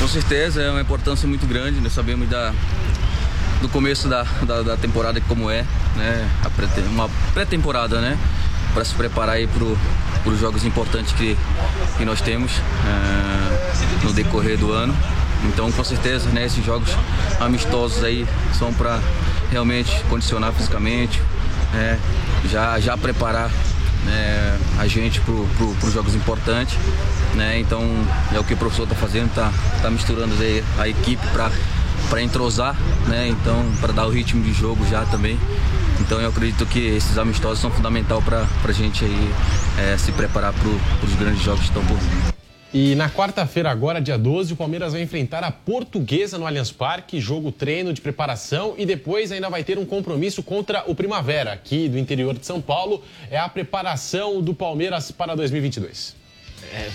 Com 0.00 0.08
certeza, 0.08 0.60
é 0.60 0.70
uma 0.70 0.80
importância 0.80 1.28
muito 1.28 1.46
grande, 1.46 1.80
nós 1.80 1.92
sabemos 1.92 2.28
da, 2.28 2.52
do 3.60 3.68
começo 3.68 4.08
da, 4.08 4.24
da, 4.24 4.62
da 4.62 4.76
temporada 4.76 5.20
como 5.20 5.48
é, 5.48 5.64
né? 5.96 6.28
Pré 6.56 6.66
uma 6.88 7.08
pré-temporada, 7.32 8.00
né? 8.00 8.18
Para 8.74 8.84
se 8.84 8.94
preparar 8.94 9.36
aí 9.36 9.46
para 9.46 10.30
os 10.30 10.40
jogos 10.40 10.64
importantes 10.64 11.12
que, 11.12 11.36
que 11.96 12.04
nós 12.04 12.20
temos 12.20 12.50
é, 12.52 14.04
no 14.04 14.12
decorrer 14.12 14.58
do 14.58 14.72
ano. 14.72 14.92
Então, 15.44 15.70
com 15.70 15.84
certeza, 15.84 16.28
né, 16.30 16.46
esses 16.46 16.64
jogos 16.64 16.90
amistosos 17.40 18.02
aí 18.02 18.26
são 18.58 18.72
para 18.72 19.00
realmente 19.52 20.02
condicionar 20.08 20.52
fisicamente, 20.52 21.20
é, 21.74 21.98
já, 22.50 22.80
já 22.80 22.96
preparar 22.96 23.50
né, 24.04 24.58
a 24.78 24.86
gente 24.86 25.20
para 25.20 25.86
os 25.86 25.92
jogos 25.92 26.14
importantes. 26.14 26.76
Né? 27.34 27.60
Então 27.60 27.82
é 28.32 28.38
o 28.38 28.44
que 28.44 28.54
o 28.54 28.56
professor 28.56 28.84
está 28.84 28.96
fazendo, 28.96 29.28
está 29.28 29.52
tá 29.80 29.90
misturando 29.90 30.34
a 30.78 30.88
equipe 30.88 31.24
para 31.28 32.22
entrosar, 32.22 32.76
né? 33.06 33.28
Então, 33.28 33.64
para 33.80 33.92
dar 33.92 34.06
o 34.06 34.10
ritmo 34.10 34.42
de 34.42 34.52
jogo 34.52 34.84
já 34.86 35.04
também. 35.06 35.38
Então, 36.00 36.20
eu 36.20 36.28
acredito 36.28 36.66
que 36.66 36.78
esses 36.78 37.16
amistosos 37.16 37.60
são 37.60 37.70
fundamental 37.70 38.20
para 38.20 38.46
a 38.64 38.72
gente 38.72 39.04
aí 39.04 39.34
é, 39.78 39.96
se 39.96 40.12
preparar 40.12 40.52
para 40.52 40.68
os 40.68 41.14
grandes 41.14 41.42
jogos 41.42 41.60
que 41.60 41.68
estão 41.68 41.82
por 41.84 41.96
vir. 41.96 42.31
E 42.74 42.94
na 42.94 43.10
quarta-feira, 43.10 43.70
agora, 43.70 44.00
dia 44.00 44.16
12, 44.16 44.54
o 44.54 44.56
Palmeiras 44.56 44.94
vai 44.94 45.02
enfrentar 45.02 45.44
a 45.44 45.50
Portuguesa 45.50 46.38
no 46.38 46.46
Allianz 46.46 46.72
Parque, 46.72 47.20
jogo 47.20 47.52
treino 47.52 47.92
de 47.92 48.00
preparação 48.00 48.74
e 48.78 48.86
depois 48.86 49.30
ainda 49.30 49.50
vai 49.50 49.62
ter 49.62 49.78
um 49.78 49.84
compromisso 49.84 50.42
contra 50.42 50.82
o 50.86 50.94
Primavera, 50.94 51.52
aqui 51.52 51.86
do 51.86 51.98
interior 51.98 52.32
de 52.32 52.46
São 52.46 52.62
Paulo. 52.62 53.04
É 53.30 53.36
a 53.36 53.46
preparação 53.46 54.40
do 54.40 54.54
Palmeiras 54.54 55.10
para 55.10 55.34
2022. 55.34 56.16
É, 56.72 56.88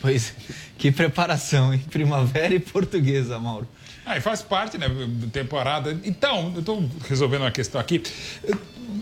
pois, 0.00 0.32
que 0.78 0.92
preparação, 0.92 1.74
hein? 1.74 1.82
Primavera 1.90 2.54
e 2.54 2.60
Portuguesa, 2.60 3.36
Mauro. 3.36 3.66
Ah, 4.06 4.16
e 4.16 4.20
faz 4.20 4.40
parte, 4.40 4.78
né, 4.78 4.86
temporada. 5.32 5.98
Então, 6.04 6.52
eu 6.54 6.60
estou 6.60 6.88
resolvendo 7.08 7.40
uma 7.40 7.50
questão 7.50 7.80
aqui 7.80 8.00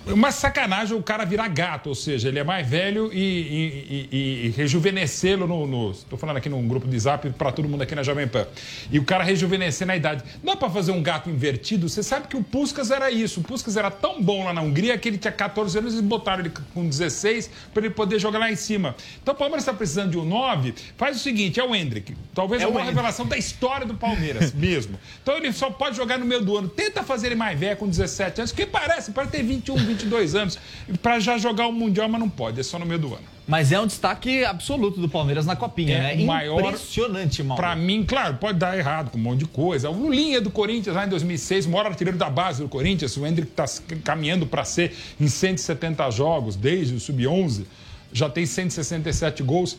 uma 0.06 0.32
sacanagem 0.32 0.96
o 0.96 1.02
cara 1.02 1.24
virar 1.24 1.48
gato, 1.48 1.88
ou 1.88 1.94
seja, 1.94 2.28
ele 2.28 2.38
é 2.38 2.44
mais 2.44 2.66
velho 2.66 3.12
e, 3.12 3.18
e, 3.18 4.08
e, 4.10 4.46
e 4.46 4.50
rejuvenescê-lo 4.50 5.46
no. 5.46 5.90
Estou 5.92 6.18
falando 6.18 6.38
aqui 6.38 6.48
num 6.48 6.66
grupo 6.66 6.88
de 6.88 6.98
zap 6.98 7.28
para 7.30 7.52
todo 7.52 7.68
mundo 7.68 7.82
aqui 7.82 7.94
na 7.94 8.02
Jovem 8.02 8.26
Pan. 8.26 8.46
E 8.90 8.98
o 8.98 9.04
cara 9.04 9.22
rejuvenescer 9.22 9.86
na 9.86 9.96
idade. 9.96 10.24
Não 10.42 10.54
é 10.54 10.56
para 10.56 10.68
fazer 10.70 10.92
um 10.92 11.02
gato 11.02 11.30
invertido, 11.30 11.88
você 11.88 12.02
sabe 12.02 12.26
que 12.26 12.36
o 12.36 12.42
Puskas 12.42 12.90
era 12.90 13.10
isso. 13.10 13.40
O 13.40 13.42
Puskas 13.42 13.76
era 13.76 13.90
tão 13.90 14.22
bom 14.22 14.44
lá 14.44 14.52
na 14.52 14.60
Hungria 14.60 14.98
que 14.98 15.08
ele 15.08 15.18
tinha 15.18 15.32
14 15.32 15.78
anos 15.78 15.94
e 15.98 16.02
botaram 16.02 16.40
ele 16.40 16.52
com 16.74 16.88
16 16.88 17.50
para 17.72 17.84
ele 17.84 17.94
poder 17.94 18.18
jogar 18.18 18.38
lá 18.38 18.50
em 18.50 18.56
cima. 18.56 18.96
Então 19.22 19.34
o 19.34 19.36
Palmeiras 19.36 19.62
está 19.62 19.72
precisando 19.72 20.10
de 20.10 20.18
um 20.18 20.24
9. 20.24 20.74
Faz 20.96 21.16
o 21.16 21.20
seguinte: 21.20 21.60
é 21.60 21.64
o 21.64 21.74
Hendrick. 21.74 22.16
Talvez 22.34 22.62
é 22.62 22.66
uma 22.66 22.82
revelação 22.82 23.26
da 23.26 23.36
história 23.36 23.86
do 23.86 23.94
Palmeiras 23.94 24.52
mesmo. 24.54 24.98
Então 25.22 25.36
ele 25.36 25.52
só 25.52 25.70
pode 25.70 25.96
jogar 25.96 26.18
no 26.18 26.24
meio 26.24 26.42
do 26.42 26.56
ano. 26.56 26.68
Tenta 26.68 27.02
fazer 27.02 27.28
ele 27.28 27.36
mais 27.36 27.58
velho 27.58 27.76
com 27.76 27.88
17 27.88 28.40
anos, 28.40 28.52
que 28.52 28.66
parece, 28.66 29.12
pode 29.12 29.30
ter 29.30 29.42
21, 29.42 29.91
22 29.92 30.34
anos, 30.34 30.58
para 31.02 31.18
já 31.20 31.38
jogar 31.38 31.66
o 31.66 31.72
Mundial, 31.72 32.08
mas 32.08 32.20
não 32.20 32.28
pode, 32.28 32.60
é 32.60 32.62
só 32.62 32.78
no 32.78 32.86
meio 32.86 33.00
do 33.00 33.08
ano. 33.08 33.32
Mas 33.46 33.72
é 33.72 33.80
um 33.80 33.86
destaque 33.86 34.44
absoluto 34.44 35.00
do 35.00 35.08
Palmeiras 35.08 35.44
na 35.44 35.56
Copinha, 35.56 35.96
é 35.96 36.16
né? 36.16 36.24
Maior, 36.24 36.60
Impressionante, 36.60 37.42
Mauro. 37.42 37.60
Para 37.60 37.74
mim, 37.74 38.04
claro, 38.04 38.36
pode 38.36 38.58
dar 38.58 38.78
errado 38.78 39.10
com 39.10 39.18
um 39.18 39.20
monte 39.20 39.40
de 39.40 39.46
coisa. 39.46 39.90
O 39.90 40.00
Lulinha 40.00 40.40
do 40.40 40.50
Corinthians 40.50 40.94
lá 40.94 41.04
em 41.04 41.08
2006, 41.08 41.66
o 41.66 41.70
maior 41.70 41.86
artilheiro 41.86 42.16
da 42.16 42.30
base 42.30 42.62
do 42.62 42.68
Corinthians, 42.68 43.16
o 43.16 43.26
Hendrick 43.26 43.50
está 43.50 43.64
caminhando 44.04 44.46
para 44.46 44.64
ser 44.64 44.94
em 45.20 45.26
170 45.26 46.08
jogos 46.10 46.54
desde 46.54 46.94
o 46.94 47.00
Sub-11, 47.00 47.64
já 48.12 48.28
tem 48.30 48.46
167 48.46 49.42
gols. 49.42 49.76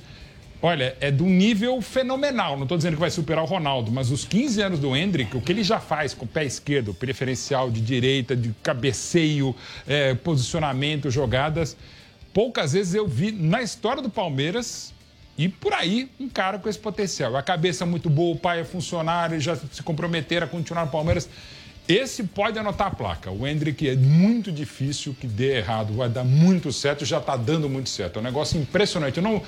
Olha, 0.65 0.95
é 1.01 1.11
de 1.11 1.21
um 1.21 1.29
nível 1.29 1.81
fenomenal. 1.81 2.55
Não 2.55 2.63
estou 2.63 2.77
dizendo 2.77 2.93
que 2.93 2.99
vai 3.01 3.11
superar 3.11 3.43
o 3.43 3.45
Ronaldo, 3.45 3.91
mas 3.91 4.11
os 4.11 4.23
15 4.23 4.61
anos 4.61 4.79
do 4.79 4.95
Hendrick, 4.95 5.35
o 5.35 5.41
que 5.41 5.51
ele 5.51 5.61
já 5.61 5.77
faz 5.77 6.13
com 6.13 6.23
o 6.23 6.27
pé 6.27 6.45
esquerdo, 6.45 6.93
preferencial 6.93 7.69
de 7.69 7.81
direita, 7.81 8.33
de 8.33 8.55
cabeceio, 8.63 9.53
é, 9.85 10.13
posicionamento, 10.13 11.11
jogadas, 11.11 11.75
poucas 12.33 12.71
vezes 12.71 12.93
eu 12.93 13.05
vi 13.05 13.29
na 13.33 13.61
história 13.61 14.01
do 14.01 14.09
Palmeiras 14.09 14.93
e 15.37 15.49
por 15.49 15.73
aí 15.73 16.09
um 16.17 16.29
cara 16.29 16.57
com 16.57 16.69
esse 16.69 16.79
potencial. 16.79 17.35
A 17.35 17.43
cabeça 17.43 17.83
é 17.83 17.87
muito 17.87 18.09
boa, 18.09 18.33
o 18.33 18.39
pai 18.39 18.61
é 18.61 18.63
funcionário, 18.63 19.37
já 19.41 19.57
se 19.57 19.83
comprometeram 19.83 20.47
a 20.47 20.49
continuar 20.49 20.85
no 20.85 20.91
Palmeiras. 20.91 21.27
Esse 21.85 22.23
pode 22.23 22.57
anotar 22.57 22.87
a 22.87 22.91
placa. 22.91 23.29
O 23.29 23.45
Hendrick 23.45 23.89
é 23.89 23.95
muito 23.97 24.53
difícil 24.53 25.13
que 25.19 25.27
dê 25.27 25.57
errado, 25.57 25.93
vai 25.93 26.07
dar 26.07 26.23
muito 26.23 26.71
certo, 26.71 27.03
já 27.03 27.17
está 27.17 27.35
dando 27.35 27.67
muito 27.67 27.89
certo. 27.89 28.19
É 28.19 28.21
um 28.21 28.23
negócio 28.23 28.57
impressionante. 28.57 29.17
Eu 29.17 29.23
não, 29.23 29.41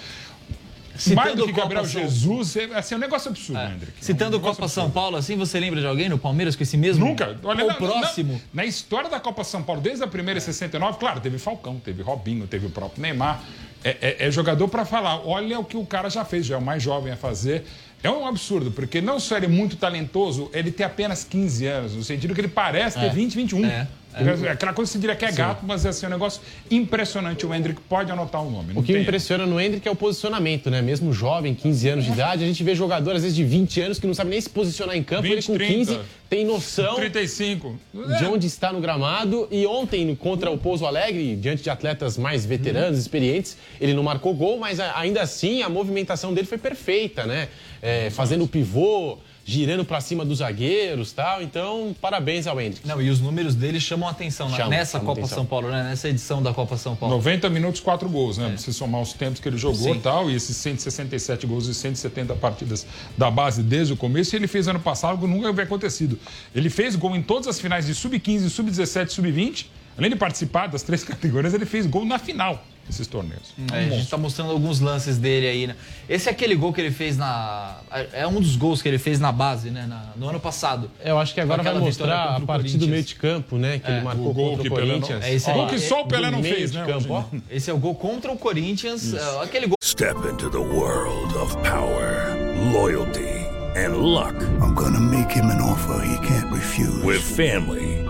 Citando 0.97 1.15
mais 1.21 1.35
do 1.35 1.45
que 1.45 1.53
Copa 1.53 1.61
Gabriel 1.73 1.85
Jesus, 1.85 2.55
é, 2.55 2.63
assim, 2.75 2.95
é 2.95 2.97
um 2.97 3.01
negócio 3.01 3.29
absurdo, 3.29 3.59
É. 3.61 3.71
Hendrick. 3.73 3.93
Citando 4.03 4.37
o 4.37 4.39
Copa 4.39 4.67
São 4.67 4.89
Paulo, 4.89 5.17
assim, 5.17 5.35
você 5.35 5.59
lembra 5.59 5.79
de 5.81 5.87
alguém 5.87 6.09
no 6.09 6.17
Palmeiras 6.17 6.55
com 6.55 6.63
esse 6.63 6.77
mesmo? 6.77 7.05
Nunca. 7.05 7.37
Olha, 7.43 7.63
Ou 7.63 7.67
na- 7.69 7.75
próximo? 7.75 8.33
Na, 8.53 8.63
na 8.63 8.65
história 8.65 9.09
da 9.09 9.19
Copa 9.19 9.43
São 9.43 9.61
Paulo, 9.63 9.81
desde 9.81 10.03
a 10.03 10.07
primeira 10.07 10.37
em 10.37 10.41
69, 10.41 10.97
claro, 10.97 11.19
teve 11.19 11.37
Falcão, 11.37 11.79
teve 11.83 12.01
Robinho, 12.01 12.47
teve 12.47 12.65
o 12.67 12.69
próprio 12.69 13.01
Neymar. 13.01 13.41
É, 13.83 13.97
é- 14.01 14.27
é 14.27 14.31
jogador 14.31 14.67
para 14.67 14.83
falar, 14.85 15.25
olha 15.27 15.59
o 15.59 15.63
que 15.63 15.77
o 15.77 15.85
cara 15.85 16.09
já 16.09 16.25
fez, 16.25 16.45
já 16.45 16.55
é 16.55 16.57
o 16.57 16.61
mais 16.61 16.81
jovem 16.81 17.13
a 17.13 17.15
fazer. 17.17 17.63
É 18.03 18.09
um 18.09 18.27
absurdo, 18.27 18.71
porque 18.71 19.01
não 19.01 19.19
só 19.19 19.37
ele 19.37 19.45
é 19.47 19.49
muito 19.49 19.75
talentoso, 19.77 20.49
ele 20.53 20.71
tem 20.71 20.85
apenas 20.85 21.23
15 21.23 21.65
anos, 21.65 21.93
no 21.95 22.03
sentido 22.03 22.33
que 22.35 22.41
ele 22.41 22.47
parece 22.47 22.99
ter 22.99 23.05
É. 23.05 23.09
20, 23.09 23.35
21. 23.35 23.65
É, 23.65 23.87
É. 24.15 24.51
Aquela 24.51 24.73
coisa 24.73 24.89
que 24.89 24.93
você 24.93 24.99
diria 24.99 25.15
que 25.15 25.25
é 25.25 25.31
gato, 25.31 25.65
mas 25.65 25.85
é 25.85 25.89
assim, 25.89 26.05
um 26.05 26.09
negócio 26.09 26.41
impressionante. 26.71 27.45
O 27.45 27.53
Hendrick 27.53 27.81
pode 27.81 28.11
anotar 28.11 28.41
o 28.41 28.49
nome. 28.49 28.73
O 28.75 28.81
que 28.81 28.93
me 28.93 29.01
impressiona 29.01 29.45
no 29.45 29.59
Hendrick 29.59 29.87
é 29.87 29.91
o 29.91 29.95
posicionamento, 29.95 30.69
né? 30.69 30.81
Mesmo 30.81 31.11
jovem, 31.11 31.53
15 31.53 31.89
anos 31.89 32.05
de 32.05 32.11
idade, 32.11 32.43
a 32.43 32.47
gente 32.47 32.63
vê 32.63 32.73
jogador, 32.73 33.15
às 33.15 33.21
vezes, 33.23 33.35
de 33.35 33.43
20 33.43 33.81
anos 33.81 33.99
que 33.99 34.07
não 34.07 34.13
sabe 34.13 34.29
nem 34.29 34.39
se 34.39 34.49
posicionar 34.49 34.95
em 34.95 35.03
campo. 35.03 35.23
20, 35.23 35.31
ele 35.31 35.43
com 35.43 35.53
30. 35.55 35.73
15 35.73 35.99
tem 36.29 36.43
noção 36.43 36.95
35. 36.95 37.79
de 38.17 38.25
onde 38.25 38.47
está 38.47 38.71
no 38.73 38.79
gramado. 38.79 39.47
E 39.51 39.65
ontem, 39.65 40.15
contra 40.15 40.49
o 40.49 40.57
Pouso 40.57 40.85
Alegre, 40.85 41.35
diante 41.35 41.63
de 41.63 41.69
atletas 41.69 42.17
mais 42.17 42.45
veteranos, 42.45 42.97
experientes, 42.97 43.57
ele 43.79 43.93
não 43.93 44.03
marcou 44.03 44.33
gol, 44.33 44.59
mas 44.59 44.79
ainda 44.79 45.21
assim 45.21 45.61
a 45.61 45.69
movimentação 45.69 46.33
dele 46.33 46.47
foi 46.47 46.57
perfeita, 46.57 47.25
né? 47.25 47.49
É, 47.81 48.09
fazendo 48.09 48.43
o 48.43 48.47
pivô, 48.47 49.17
girando 49.47 49.85
para 49.85 50.01
cima 50.01 50.25
dos 50.25 50.39
zagueiros 50.39 51.11
tal. 51.11 51.41
Então, 51.43 51.95
parabéns 52.01 52.47
ao 52.47 52.59
Hendrick. 52.59 52.85
Não, 52.87 52.99
e 52.99 53.09
os 53.11 53.21
números 53.21 53.53
dele 53.53 53.79
chamam 53.79 54.07
a 54.07 54.11
atenção 54.11 54.49
na- 54.49 54.57
Chamam, 54.57 54.71
nessa 54.71 54.99
Copa 54.99 55.11
atenção. 55.21 55.37
São 55.37 55.45
Paulo, 55.45 55.69
né? 55.69 55.83
Nessa 55.83 56.09
edição 56.09 56.41
da 56.41 56.51
Copa 56.51 56.75
São 56.77 56.95
Paulo. 56.95 57.15
90 57.15 57.47
minutos, 57.49 57.79
4 57.79 58.09
gols, 58.09 58.39
né? 58.39 58.55
Se 58.57 58.73
somar 58.73 59.01
os 59.01 59.13
tempos 59.13 59.39
que 59.39 59.47
ele 59.47 59.57
jogou 59.57 59.93
Sim. 59.93 59.97
e 59.97 60.01
tal, 60.01 60.31
e 60.31 60.35
esses 60.35 60.57
167 60.57 61.45
gols 61.45 61.67
e 61.67 61.75
170 61.75 62.33
partidas 62.35 62.87
da 63.15 63.29
base 63.29 63.61
desde 63.61 63.93
o 63.93 63.97
começo, 63.97 64.35
e 64.35 64.37
ele 64.37 64.47
fez 64.47 64.67
ano 64.67 64.79
passado 64.79 65.11
algo 65.11 65.27
que 65.27 65.31
nunca 65.33 65.49
havia 65.49 65.63
acontecido. 65.63 66.17
Ele 66.55 66.69
fez 66.69 66.95
gol 66.95 67.15
em 67.15 67.21
todas 67.21 67.47
as 67.47 67.59
finais 67.59 67.85
de 67.85 67.93
sub-15, 67.93 68.49
sub-17 68.49 69.09
sub-20. 69.09 69.67
Além 69.97 70.09
de 70.09 70.17
participar 70.17 70.67
das 70.67 70.81
três 70.81 71.03
categorias, 71.05 71.53
ele 71.53 71.65
fez 71.65 71.85
gol 71.85 72.03
na 72.03 72.17
final 72.17 72.61
desses 72.87 73.07
torneios. 73.07 73.53
É, 73.73 73.77
a 73.85 73.89
gente 73.89 74.07
tá 74.09 74.17
mostrando 74.17 74.51
alguns 74.51 74.79
lances 74.79 75.17
dele 75.17 75.47
aí, 75.47 75.67
né? 75.67 75.75
Esse 76.07 76.29
é 76.29 76.31
aquele 76.31 76.55
gol 76.55 76.71
que 76.71 76.79
ele 76.79 76.91
fez 76.91 77.17
na. 77.17 77.77
É 78.13 78.27
um 78.27 78.39
dos 78.39 78.55
gols 78.55 78.81
que 78.81 78.87
ele 78.87 78.99
fez 78.99 79.19
na 79.19 79.31
base, 79.31 79.69
né? 79.71 79.85
Na- 79.87 80.11
no 80.15 80.29
ano 80.29 80.39
passado. 80.39 80.89
Eu 81.03 81.17
acho 81.17 81.33
que 81.33 81.41
agora 81.41 81.63
vai 81.63 81.73
mostrar 81.79 82.35
a 82.35 82.39
partir 82.39 82.43
do 82.43 82.45
Corinthians. 82.47 82.85
meio 82.89 83.03
de 83.03 83.15
campo, 83.15 83.57
né? 83.57 83.79
Que 83.79 83.89
É. 83.91 83.95
ele 83.95 84.03
marcou 84.05 84.29
O 84.29 84.33
gol 84.33 84.49
contra 84.51 84.61
que 84.63 84.69
o 84.69 84.75
Pelé 84.75 84.85
não- 84.93 85.01
Corinthians. 85.01 85.23
É 85.23 85.33
esse 85.33 85.51
Gol 85.51 85.63
aí. 85.63 85.69
que 85.69 85.79
só 85.79 86.01
o 86.01 86.07
Pelé 86.07 86.29
não 86.31 86.43
fez, 86.43 86.71
né? 86.71 86.85
campo. 86.85 87.25
Esse 87.49 87.69
é 87.71 87.73
o 87.73 87.77
gol 87.77 87.95
contra 87.95 88.31
o 88.31 88.37
Corinthians. 88.37 89.13
é, 89.13 89.43
aquele 89.43 89.67
gol. 89.67 89.75
Step 89.83 90.15
into 90.31 90.49
the 90.49 90.57
world 90.57 91.35
of 91.37 91.55
power, 91.57 92.35
loyalty, 92.71 93.45
and 93.75 93.95
luck. 93.97 94.35
I'm 94.61 94.73
gonna 94.75 94.99
make 94.99 95.33
him 95.33 95.49
an 95.49 95.59
offer 95.61 96.01
he 96.03 96.17
can't 96.27 96.51
refuse. 96.53 97.03
With 97.05 97.19
family, 97.21 98.04